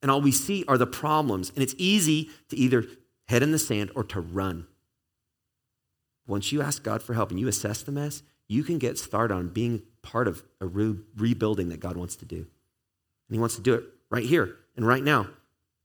[0.02, 1.50] and all we see are the problems.
[1.50, 2.84] And it's easy to either
[3.26, 4.66] head in the sand or to run.
[6.26, 9.34] Once you ask God for help and you assess the mess, you can get started
[9.34, 12.36] on being part of a re- rebuilding that God wants to do.
[12.36, 15.28] And He wants to do it right here and right now,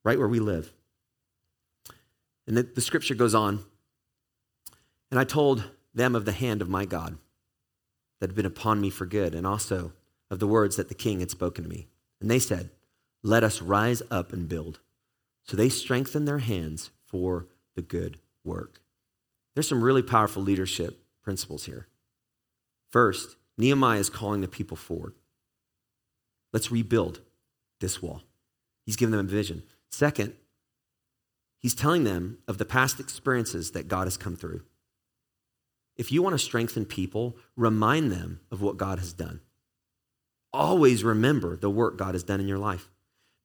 [0.04, 0.74] right where we live.
[2.48, 3.64] And the, the scripture goes on.
[5.12, 7.18] And I told them of the hand of my God
[8.20, 9.92] that had been upon me for good, and also
[10.32, 11.88] of the words that the king had spoken to me.
[12.22, 12.70] And they said,
[13.24, 14.80] let us rise up and build.
[15.46, 18.82] So they strengthen their hands for the good work.
[19.56, 21.88] There's some really powerful leadership principles here.
[22.92, 25.14] First, Nehemiah is calling the people forward.
[26.52, 27.22] Let's rebuild
[27.80, 28.22] this wall.
[28.86, 29.64] He's giving them a vision.
[29.90, 30.34] Second,
[31.58, 34.64] he's telling them of the past experiences that God has come through.
[35.96, 39.42] If you want to strengthen people, remind them of what God has done.
[40.52, 42.90] Always remember the work God has done in your life.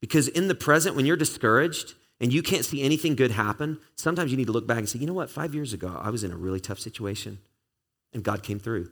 [0.00, 4.30] Because in the present, when you're discouraged and you can't see anything good happen, sometimes
[4.30, 6.24] you need to look back and say, you know what, five years ago, I was
[6.24, 7.38] in a really tough situation
[8.12, 8.90] and God came through.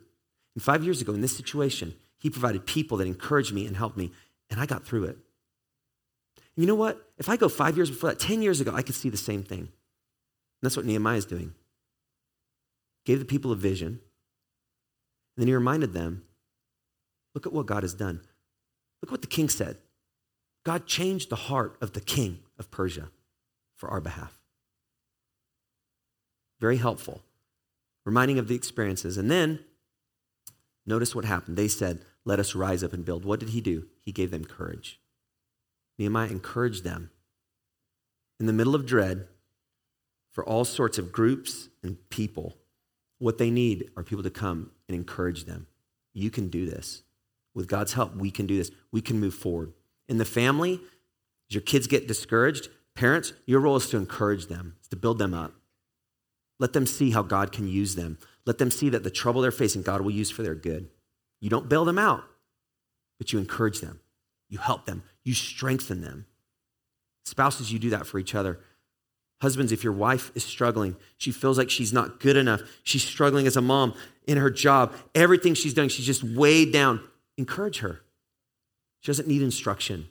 [0.55, 3.97] And five years ago, in this situation, He provided people that encouraged me and helped
[3.97, 4.11] me,
[4.49, 5.17] and I got through it.
[6.35, 7.09] And you know what?
[7.17, 9.43] If I go five years before that, 10 years ago, I could see the same
[9.43, 9.59] thing.
[9.59, 9.69] And
[10.63, 11.53] that's what Nehemiah is doing.
[13.05, 13.99] Gave the people a vision, and
[15.37, 16.23] then he reminded them
[17.35, 18.21] look at what God has done.
[19.01, 19.77] Look what the king said.
[20.67, 23.07] God changed the heart of the king of Persia
[23.77, 24.37] for our behalf.
[26.59, 27.23] Very helpful,
[28.05, 29.17] reminding of the experiences.
[29.17, 29.63] And then
[30.85, 31.55] notice what happened.
[31.55, 33.23] They said, Let us rise up and build.
[33.23, 33.85] What did he do?
[34.01, 34.99] He gave them courage.
[35.97, 37.11] Nehemiah encouraged them
[38.37, 39.25] in the middle of dread
[40.33, 42.57] for all sorts of groups and people.
[43.19, 45.67] What they need are people to come and encourage them.
[46.13, 47.03] You can do this.
[47.55, 48.69] With God's help, we can do this.
[48.91, 49.71] We can move forward.
[50.07, 50.79] In the family,
[51.49, 55.33] as your kids get discouraged, parents, your role is to encourage them, to build them
[55.33, 55.53] up.
[56.59, 58.17] Let them see how God can use them.
[58.45, 60.89] Let them see that the trouble they're facing, God will use for their good.
[61.39, 62.23] You don't bail them out,
[63.17, 63.99] but you encourage them.
[64.49, 65.03] You help them.
[65.23, 66.25] You strengthen them.
[67.25, 68.59] Spouses, you do that for each other.
[69.41, 73.45] Husbands, if your wife is struggling, she feels like she's not good enough, she's struggling
[73.45, 73.93] as a mom
[74.25, 77.01] in her job, everything she's doing, she's just weighed down.
[77.37, 78.01] Encourage her.
[79.07, 80.09] She doesn't need instruction,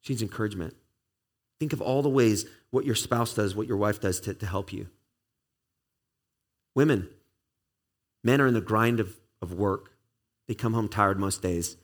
[0.00, 0.74] she needs encouragement.
[1.60, 4.46] Think of all the ways what your spouse does, what your wife does to, to
[4.46, 4.88] help you.
[6.74, 7.10] Women,
[8.24, 9.90] men are in the grind of, of work.
[10.48, 11.76] They come home tired most days.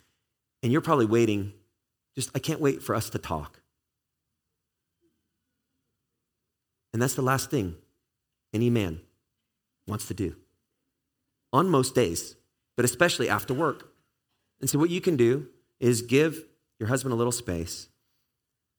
[0.62, 1.52] And you're probably waiting,
[2.14, 3.60] just, I can't wait for us to talk.
[6.94, 7.76] And that's the last thing
[8.54, 9.02] any man
[9.86, 10.36] wants to do
[11.52, 12.34] on most days,
[12.76, 13.92] but especially after work.
[14.62, 15.48] And so, what you can do
[15.82, 16.44] is give
[16.78, 17.88] your husband a little space.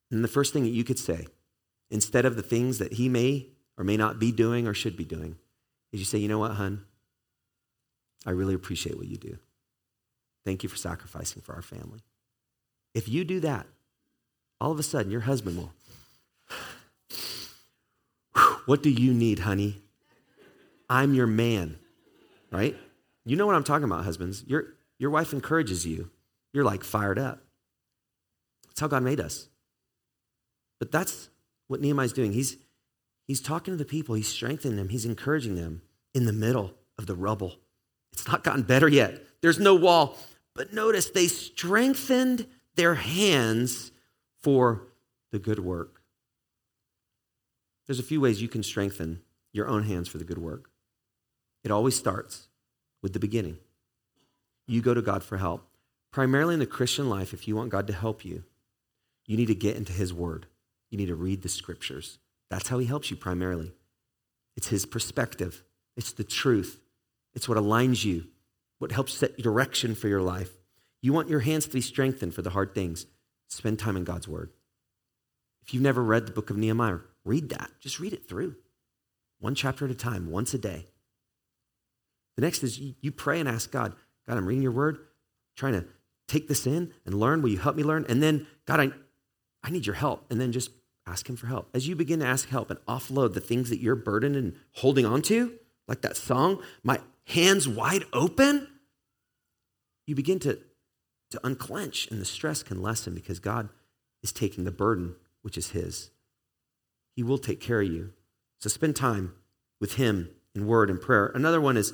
[0.09, 1.27] And the first thing that you could say,
[1.91, 5.03] instead of the things that he may or may not be doing or should be
[5.03, 5.35] doing,
[5.91, 6.85] is you say, you know what, hun?
[8.25, 9.37] I really appreciate what you do.
[10.45, 11.99] Thank you for sacrificing for our family.
[12.93, 13.67] If you do that,
[14.61, 15.73] all of a sudden your husband will.
[18.65, 19.81] What do you need, honey?
[20.89, 21.79] I'm your man,
[22.49, 22.77] right?
[23.25, 24.45] You know what I'm talking about, husbands.
[24.47, 26.09] Your, your wife encourages you.
[26.53, 27.41] You're like fired up.
[28.67, 29.49] That's how God made us.
[30.79, 31.29] But that's
[31.67, 32.33] what Nehemiah's doing.
[32.33, 32.57] He's,
[33.27, 35.81] he's talking to the people, he's strengthening them, he's encouraging them
[36.13, 37.55] in the middle of the rubble.
[38.11, 39.21] It's not gotten better yet.
[39.41, 40.17] There's no wall.
[40.55, 43.91] But notice they strengthened their hands
[44.41, 44.83] for
[45.31, 46.01] the good work.
[47.87, 50.69] There's a few ways you can strengthen your own hands for the good work.
[51.63, 52.47] It always starts
[53.01, 53.57] with the beginning.
[54.67, 55.65] You go to God for help.
[56.13, 58.43] Primarily in the Christian life, if you want God to help you,
[59.25, 60.45] you need to get into His Word.
[60.91, 62.19] You need to read the scriptures.
[62.51, 63.73] That's how He helps you primarily.
[64.55, 65.63] It's His perspective,
[65.97, 66.79] it's the truth,
[67.33, 68.27] it's what aligns you,
[68.77, 70.51] what helps set direction for your life.
[71.01, 73.07] You want your hands to be strengthened for the hard things.
[73.49, 74.51] Spend time in God's Word.
[75.65, 77.71] If you've never read the book of Nehemiah, read that.
[77.79, 78.55] Just read it through,
[79.39, 80.85] one chapter at a time, once a day.
[82.35, 83.95] The next is you pray and ask God,
[84.27, 84.99] God, I'm reading your word,
[85.55, 85.85] trying to
[86.33, 87.41] take this in and learn.
[87.41, 88.05] Will you help me learn?
[88.09, 88.91] And then, God, I,
[89.63, 90.25] I need your help.
[90.29, 90.71] And then just
[91.05, 91.69] ask Him for help.
[91.73, 95.05] As you begin to ask help and offload the things that you're burdened and holding
[95.05, 95.53] on to,
[95.87, 98.67] like that song, my hands wide open,
[100.07, 100.59] you begin to,
[101.31, 103.69] to unclench and the stress can lessen because God
[104.21, 106.09] is taking the burden, which is His.
[107.15, 108.13] He will take care of you.
[108.59, 109.33] So spend time
[109.79, 111.27] with Him in word and prayer.
[111.27, 111.93] Another one is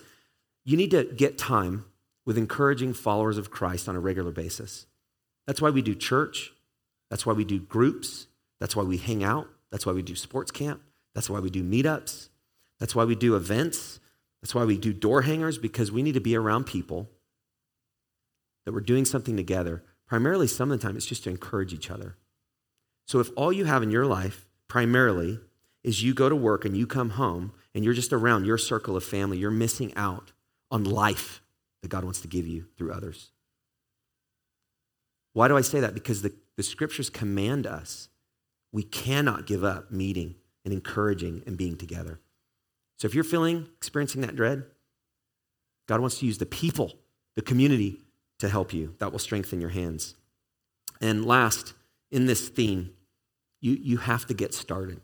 [0.63, 1.85] you need to get time
[2.29, 4.85] with encouraging followers of Christ on a regular basis.
[5.47, 6.51] That's why we do church.
[7.09, 8.27] That's why we do groups.
[8.59, 9.47] That's why we hang out.
[9.71, 10.79] That's why we do sports camp.
[11.15, 12.29] That's why we do meetups.
[12.79, 13.99] That's why we do events.
[14.43, 17.09] That's why we do door hangers, because we need to be around people
[18.63, 19.83] that we're doing something together.
[20.05, 22.15] Primarily, some of the time, it's just to encourage each other.
[23.07, 25.39] So if all you have in your life primarily
[25.83, 28.95] is you go to work and you come home and you're just around your circle
[28.95, 30.31] of family, you're missing out
[30.69, 31.41] on life
[31.81, 33.31] that God wants to give you through others.
[35.33, 35.93] Why do I say that?
[35.93, 38.09] Because the, the scriptures command us.
[38.71, 42.19] We cannot give up meeting and encouraging and being together.
[42.97, 44.63] So if you're feeling, experiencing that dread,
[45.87, 46.93] God wants to use the people,
[47.35, 48.01] the community
[48.39, 48.95] to help you.
[48.99, 50.15] That will strengthen your hands.
[51.01, 51.73] And last,
[52.11, 52.91] in this theme,
[53.61, 55.01] you, you have to get started.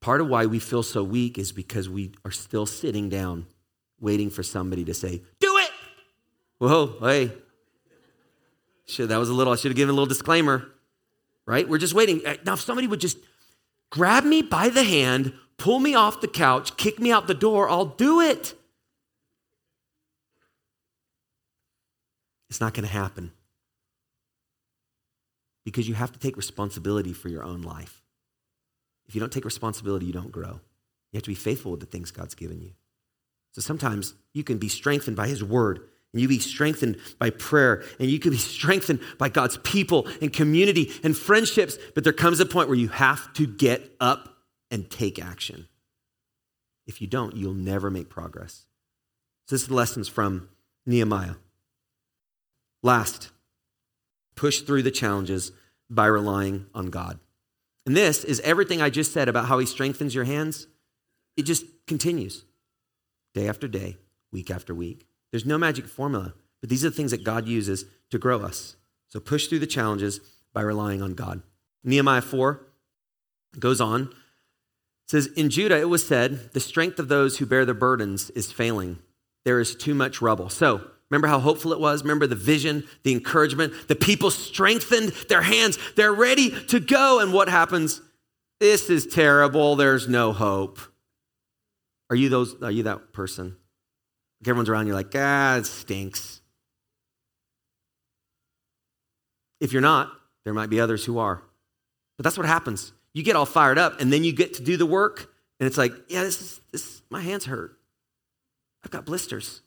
[0.00, 3.46] Part of why we feel so weak is because we are still sitting down
[4.00, 5.70] waiting for somebody to say, Do it!
[6.58, 7.32] Whoa, hey.
[8.86, 10.68] Should, that was a little, I should have given a little disclaimer,
[11.46, 11.68] right?
[11.68, 12.26] We're just waiting.
[12.26, 13.18] Uh, now, if somebody would just
[13.90, 17.70] grab me by the hand, pull me off the couch, kick me out the door,
[17.70, 18.54] I'll do it.
[22.48, 23.30] It's not going to happen
[25.64, 28.02] because you have to take responsibility for your own life.
[29.06, 30.60] If you don't take responsibility, you don't grow.
[31.12, 32.72] You have to be faithful with the things God's given you.
[33.52, 35.80] So sometimes you can be strengthened by His word
[36.12, 40.32] and you be strengthened by prayer, and you can be strengthened by God's people and
[40.32, 41.78] community and friendships.
[41.94, 44.36] But there comes a point where you have to get up
[44.70, 45.68] and take action.
[46.86, 48.66] If you don't, you'll never make progress.
[49.46, 50.48] So, this is the lessons from
[50.86, 51.34] Nehemiah.
[52.82, 53.30] Last,
[54.34, 55.52] push through the challenges
[55.88, 57.18] by relying on God.
[57.86, 60.66] And this is everything I just said about how He strengthens your hands.
[61.36, 62.44] It just continues
[63.34, 63.96] day after day,
[64.32, 65.06] week after week.
[65.30, 68.76] There's no magic formula, but these are the things that God uses to grow us.
[69.08, 70.20] So push through the challenges
[70.52, 71.42] by relying on God.
[71.84, 72.60] Nehemiah 4
[73.58, 74.12] goes on.
[75.08, 78.52] Says, In Judah it was said, the strength of those who bear the burdens is
[78.52, 78.98] failing.
[79.44, 80.48] There is too much rubble.
[80.48, 82.02] So remember how hopeful it was?
[82.02, 83.72] Remember the vision, the encouragement?
[83.88, 85.78] The people strengthened their hands.
[85.96, 87.18] They're ready to go.
[87.18, 88.00] And what happens?
[88.60, 89.74] This is terrible.
[89.74, 90.78] There's no hope.
[92.10, 93.56] Are you those are you that person?
[94.42, 96.40] everyone's around, you're like, ah, it stinks.
[99.60, 100.10] If you're not,
[100.44, 101.42] there might be others who are.
[102.16, 102.92] But that's what happens.
[103.12, 105.76] You get all fired up, and then you get to do the work, and it's
[105.76, 107.78] like, yeah, this is, this, my hands hurt.
[108.84, 109.60] I've got blisters.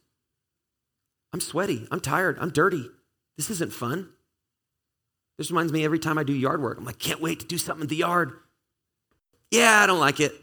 [1.34, 1.88] I'm sweaty.
[1.92, 2.38] I'm tired.
[2.40, 2.90] I'm dirty.
[3.38, 4.10] This isn't fun.
[5.38, 6.78] This reminds me every time I do yard work.
[6.78, 8.34] I'm like, can't wait to do something in the yard.
[9.52, 10.34] Yeah, I don't like it.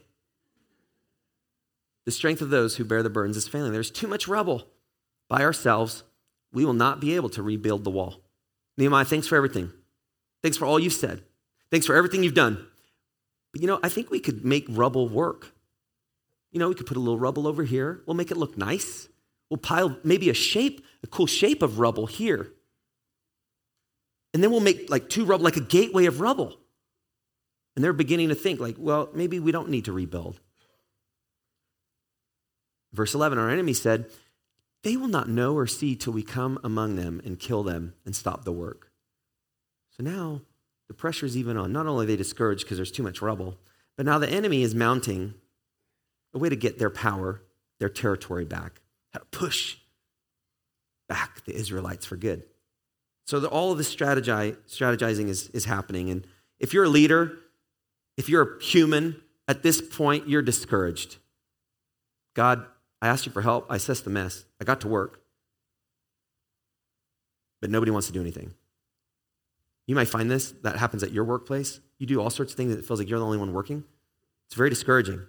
[2.06, 3.72] The strength of those who bear the burdens is failing.
[3.72, 4.66] There's too much rubble.
[5.28, 6.02] By ourselves,
[6.52, 8.22] we will not be able to rebuild the wall.
[8.76, 9.72] Nehemiah, thanks for everything.
[10.42, 11.22] Thanks for all you've said.
[11.70, 12.66] Thanks for everything you've done.
[13.52, 15.52] But you know, I think we could make rubble work.
[16.50, 18.02] You know, we could put a little rubble over here.
[18.06, 19.08] We'll make it look nice.
[19.50, 22.52] We'll pile maybe a shape, a cool shape of rubble here.
[24.32, 26.56] And then we'll make like two rubble, like a gateway of rubble.
[27.74, 30.40] And they're beginning to think, like, well, maybe we don't need to rebuild.
[32.92, 34.10] Verse 11 Our enemy said,
[34.82, 38.14] They will not know or see till we come among them and kill them and
[38.14, 38.90] stop the work.
[39.96, 40.42] So now
[40.88, 41.72] the pressure is even on.
[41.72, 43.58] Not only are they discouraged because there's too much rubble,
[43.96, 45.34] but now the enemy is mounting
[46.32, 47.42] a way to get their power,
[47.78, 48.80] their territory back,
[49.12, 49.76] how to push
[51.08, 52.44] back the Israelites for good.
[53.26, 56.10] So all of this strategizing is, is happening.
[56.10, 56.26] And
[56.58, 57.38] if you're a leader,
[58.16, 61.16] if you're a human, at this point, you're discouraged.
[62.34, 62.64] God,
[63.02, 63.66] I asked you for help.
[63.70, 64.44] I assessed the mess.
[64.60, 65.20] I got to work.
[67.60, 68.54] But nobody wants to do anything.
[69.86, 71.80] You might find this, that happens at your workplace.
[71.98, 73.84] You do all sorts of things that it feels like you're the only one working.
[74.46, 75.26] It's very discouraging.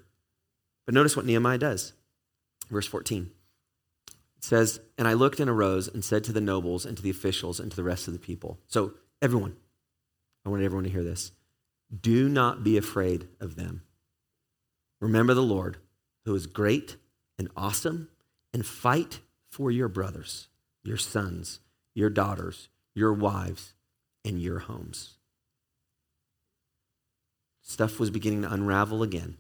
[0.86, 1.93] But notice what Nehemiah does.
[2.69, 3.32] Verse 14.
[4.38, 7.09] It says, And I looked and arose and said to the nobles and to the
[7.09, 8.59] officials and to the rest of the people.
[8.67, 9.55] So, everyone,
[10.45, 11.32] I wanted everyone to hear this.
[11.99, 13.84] Do not be afraid of them.
[14.99, 15.78] Remember the Lord,
[16.26, 16.95] who is great
[17.42, 18.08] and awesome
[18.54, 19.20] and fight
[19.50, 20.48] for your brothers,
[20.84, 21.60] your sons,
[21.96, 23.74] your daughters, your wives,
[24.24, 25.16] and your homes.
[27.64, 29.38] Stuff was beginning to unravel again.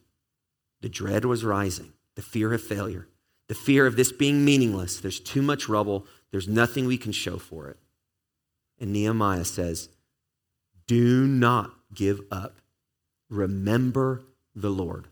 [0.81, 3.07] The dread was rising, the fear of failure,
[3.47, 4.99] the fear of this being meaningless.
[4.99, 7.77] There's too much rubble, there's nothing we can show for it.
[8.79, 9.89] And Nehemiah says,
[10.87, 12.61] Do not give up.
[13.29, 14.23] Remember
[14.55, 15.07] the Lord.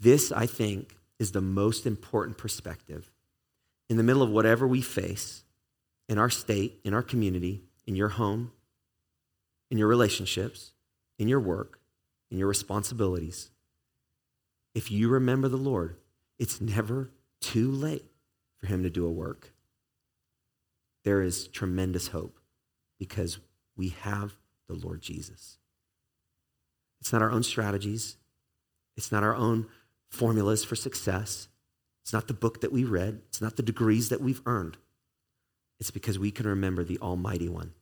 [0.00, 3.10] This, I think, is the most important perspective.
[3.88, 5.44] In the middle of whatever we face
[6.08, 8.52] in our state, in our community, in your home,
[9.70, 10.72] in your relationships,
[11.18, 11.80] in your work,
[12.30, 13.50] in your responsibilities,
[14.74, 15.96] if you remember the Lord,
[16.38, 17.10] it's never
[17.40, 18.04] too late
[18.58, 19.52] for Him to do a work.
[21.04, 22.40] There is tremendous hope
[22.98, 23.38] because
[23.76, 24.36] we have
[24.68, 25.58] the Lord Jesus.
[27.00, 28.16] It's not our own strategies,
[28.96, 29.66] it's not our own
[30.14, 31.48] formulas for success.
[32.02, 34.76] It's not the book that we read, it's not the degrees that we've earned.
[35.80, 37.72] It's because we can remember the Almighty One.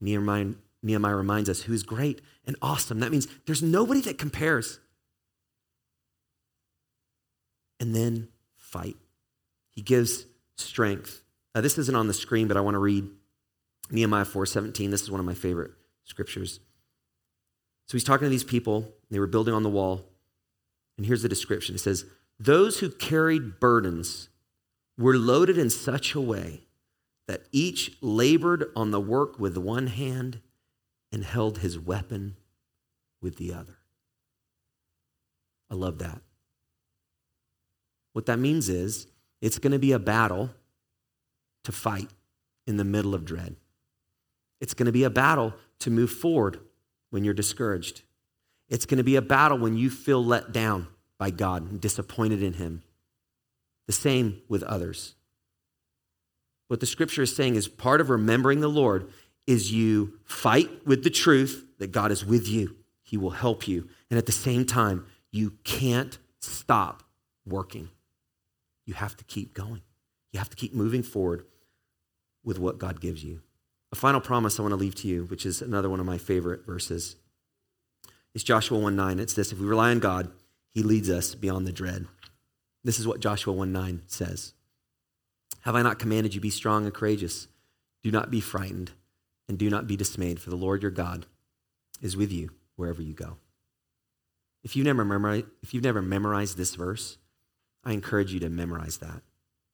[0.00, 3.00] Nehemiah, Nehemiah reminds us who's great and awesome.
[3.00, 4.80] That means there's nobody that compares.
[7.78, 8.96] And then fight.
[9.70, 11.22] He gives strength.
[11.54, 13.08] This isn't on the screen, but I want to read
[13.90, 14.90] Nehemiah 4:17.
[14.90, 15.72] This is one of my favorite
[16.04, 16.60] scriptures.
[17.86, 18.92] So he's talking to these people.
[19.10, 20.08] They were building on the wall.
[21.02, 22.04] And here's the description it says,
[22.38, 24.28] Those who carried burdens
[24.96, 26.60] were loaded in such a way
[27.26, 30.38] that each labored on the work with one hand
[31.10, 32.36] and held his weapon
[33.20, 33.78] with the other.
[35.68, 36.20] I love that.
[38.12, 39.08] What that means is
[39.40, 40.50] it's going to be a battle
[41.64, 42.10] to fight
[42.64, 43.56] in the middle of dread.
[44.60, 46.60] It's going to be a battle to move forward
[47.10, 48.02] when you're discouraged.
[48.72, 52.42] It's going to be a battle when you feel let down by God and disappointed
[52.42, 52.82] in Him.
[53.86, 55.14] The same with others.
[56.68, 59.10] what the scripture is saying is part of remembering the Lord
[59.46, 62.76] is you fight with the truth that God is with you.
[63.02, 63.90] He will help you.
[64.08, 67.02] And at the same time, you can't stop
[67.44, 67.90] working.
[68.86, 69.82] You have to keep going.
[70.32, 71.44] You have to keep moving forward
[72.42, 73.42] with what God gives you.
[73.92, 76.16] A final promise I want to leave to you, which is another one of my
[76.16, 77.16] favorite verses,
[78.34, 79.18] is Joshua 1 9.
[79.18, 80.30] It's this if we rely on God,
[80.72, 82.06] he leads us beyond the dread.
[82.84, 84.54] This is what Joshua 1 9 says
[85.62, 87.48] Have I not commanded you, be strong and courageous?
[88.02, 88.92] Do not be frightened
[89.48, 91.26] and do not be dismayed, for the Lord your God
[92.00, 93.36] is with you wherever you go.
[94.64, 97.18] If you've never memorized, if you've never memorized this verse,
[97.84, 99.22] I encourage you to memorize that.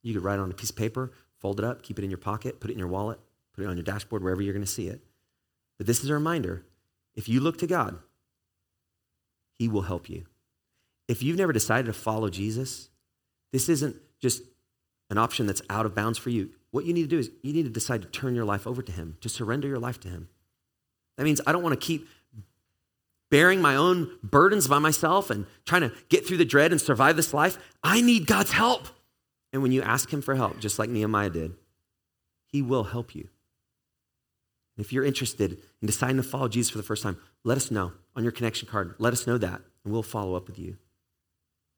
[0.03, 2.11] You could write it on a piece of paper, fold it up, keep it in
[2.11, 3.19] your pocket, put it in your wallet,
[3.55, 5.03] put it on your dashboard, wherever you're going to see it.
[5.77, 6.65] But this is a reminder
[7.15, 7.99] if you look to God,
[9.59, 10.25] He will help you.
[11.09, 12.91] If you've never decided to follow Jesus,
[13.53, 14.43] this isn't just
[15.11, 16.51] an option that's out of bounds for you.
[16.71, 18.83] What you need to do is you need to decide to turn your life over
[18.83, 20.29] to Him, to surrender your life to Him.
[21.17, 22.09] That means I don't want to keep
[23.31, 27.17] bearing my own burdens by myself and trying to get through the dread and survive
[27.17, 27.59] this life.
[27.83, 28.89] I need God's help.
[29.53, 31.55] And when you ask Him for help, just like Nehemiah did,
[32.47, 33.29] He will help you.
[34.79, 37.93] If you're interested in deciding to follow Jesus for the first time, let us know
[38.15, 38.95] on your connection card.
[38.99, 40.77] Let us know that, and we'll follow up with you.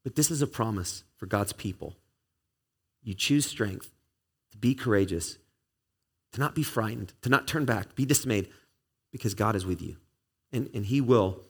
[0.05, 1.97] But this is a promise for God's people.
[3.03, 3.91] You choose strength
[4.53, 5.39] to be courageous,
[6.33, 8.49] to not be frightened, to not turn back, be dismayed,
[9.13, 9.97] because God is with you.
[10.53, 11.41] And, and He will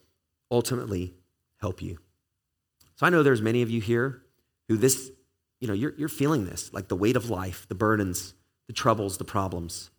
[0.51, 1.15] ultimately
[1.61, 1.99] help you.
[2.95, 4.23] So I know there's many of you here
[4.69, 5.11] who this,
[5.59, 8.35] you know, you're, you're feeling this, like the weight of life, the burdens,
[8.69, 9.91] the troubles, the problems.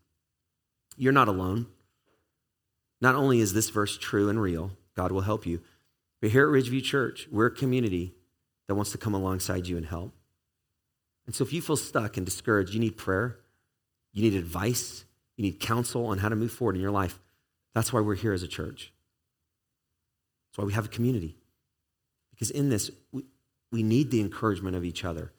[1.02, 1.66] You're not alone.
[3.02, 5.62] Not only is this verse true and real, God will help you,
[6.22, 8.14] but here at Ridgeview Church, we're a community
[8.68, 10.14] that wants to come alongside you and help.
[11.26, 13.40] And so if you feel stuck and discouraged, you need prayer,
[14.14, 15.04] you need advice,
[15.38, 17.20] you need counsel on how to move forward in your life.
[17.74, 18.94] That's why we're here as a church.
[20.52, 21.36] That's why we have a community.
[22.30, 23.26] Because in this, we,
[23.72, 25.32] we need the encouragement of each other.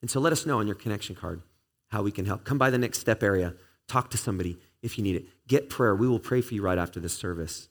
[0.00, 1.42] And so let us know on your connection card
[1.88, 2.44] how we can help.
[2.44, 3.54] Come by the next step area,
[3.88, 5.26] talk to somebody if you need it.
[5.46, 5.94] Get prayer.
[5.94, 7.68] We will pray for you right after this service.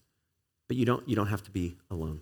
[0.68, 2.22] But you don't, you don't have to be alone.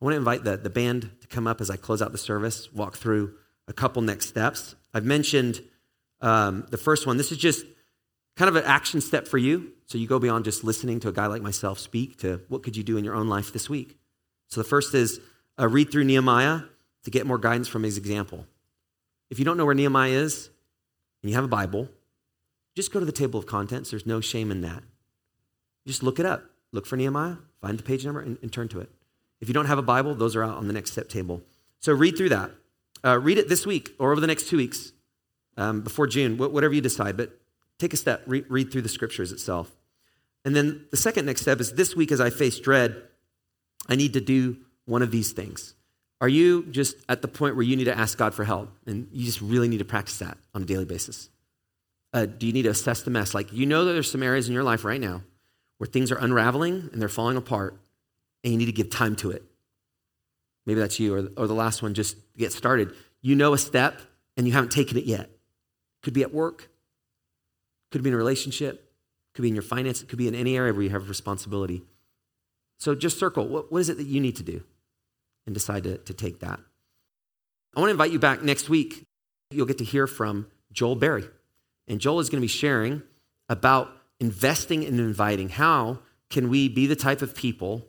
[0.00, 2.18] I want to invite the, the band to come up as I close out the
[2.18, 3.34] service, walk through
[3.68, 4.74] a couple next steps.
[4.94, 5.60] I've mentioned
[6.20, 7.16] um, the first one.
[7.16, 7.64] This is just
[8.36, 9.72] kind of an action step for you.
[9.86, 12.76] So you go beyond just listening to a guy like myself speak to what could
[12.76, 13.98] you do in your own life this week.
[14.48, 15.20] So the first is
[15.58, 16.60] uh, read through Nehemiah
[17.04, 18.46] to get more guidance from his example.
[19.30, 20.50] If you don't know where Nehemiah is
[21.22, 21.88] and you have a Bible,
[22.74, 23.90] just go to the table of contents.
[23.90, 24.82] There's no shame in that.
[25.86, 26.44] Just look it up.
[26.72, 28.90] Look for Nehemiah, find the page number, and, and turn to it.
[29.40, 31.42] If you don't have a Bible, those are out on the next step table.
[31.80, 32.50] So read through that.
[33.04, 34.92] Uh, read it this week or over the next two weeks
[35.56, 37.16] um, before June, whatever you decide.
[37.16, 37.38] But
[37.78, 39.70] take a step, re- read through the scriptures itself.
[40.44, 43.02] And then the second next step is this week as I face dread,
[43.88, 45.74] I need to do one of these things.
[46.20, 49.08] Are you just at the point where you need to ask God for help and
[49.12, 51.30] you just really need to practice that on a daily basis?
[52.12, 53.34] Uh, do you need to assess the mess?
[53.34, 55.22] Like, you know that there's some areas in your life right now
[55.78, 57.80] where things are unraveling and they're falling apart,
[58.44, 59.44] and you need to give time to it.
[60.66, 62.92] Maybe that's you, or, or the last one, just get started.
[63.22, 64.00] You know a step
[64.36, 65.30] and you haven't taken it yet.
[66.02, 66.70] Could be at work,
[67.90, 68.92] could be in a relationship,
[69.34, 71.82] could be in your finance, it could be in any area where you have responsibility.
[72.78, 74.62] So just circle what, what is it that you need to do
[75.46, 76.60] and decide to, to take that.
[77.74, 79.04] I want to invite you back next week.
[79.50, 81.24] You'll get to hear from Joel Berry.
[81.90, 83.02] And Joel is going to be sharing
[83.48, 85.48] about investing and inviting.
[85.48, 85.98] How
[86.30, 87.84] can we be the type of people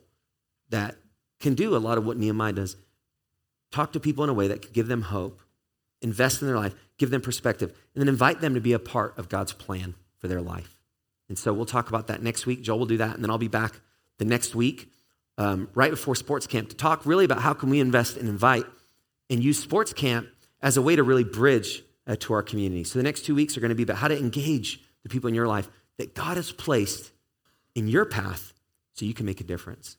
[0.70, 0.96] that
[1.38, 2.76] can do a lot of what Nehemiah does?
[3.70, 5.40] Talk to people in a way that could give them hope,
[6.02, 9.16] invest in their life, give them perspective, and then invite them to be a part
[9.16, 10.80] of God's plan for their life.
[11.28, 12.60] And so we'll talk about that next week.
[12.60, 13.80] Joel will do that, and then I'll be back
[14.18, 14.90] the next week,
[15.38, 18.66] um, right before sports camp, to talk really about how can we invest and invite
[19.30, 20.26] and use sports camp
[20.60, 22.84] as a way to really bridge uh, to our community.
[22.84, 25.28] So the next two weeks are going to be about how to engage the people
[25.28, 27.12] in your life that God has placed
[27.74, 28.52] in your path
[28.94, 29.96] so you can make a difference.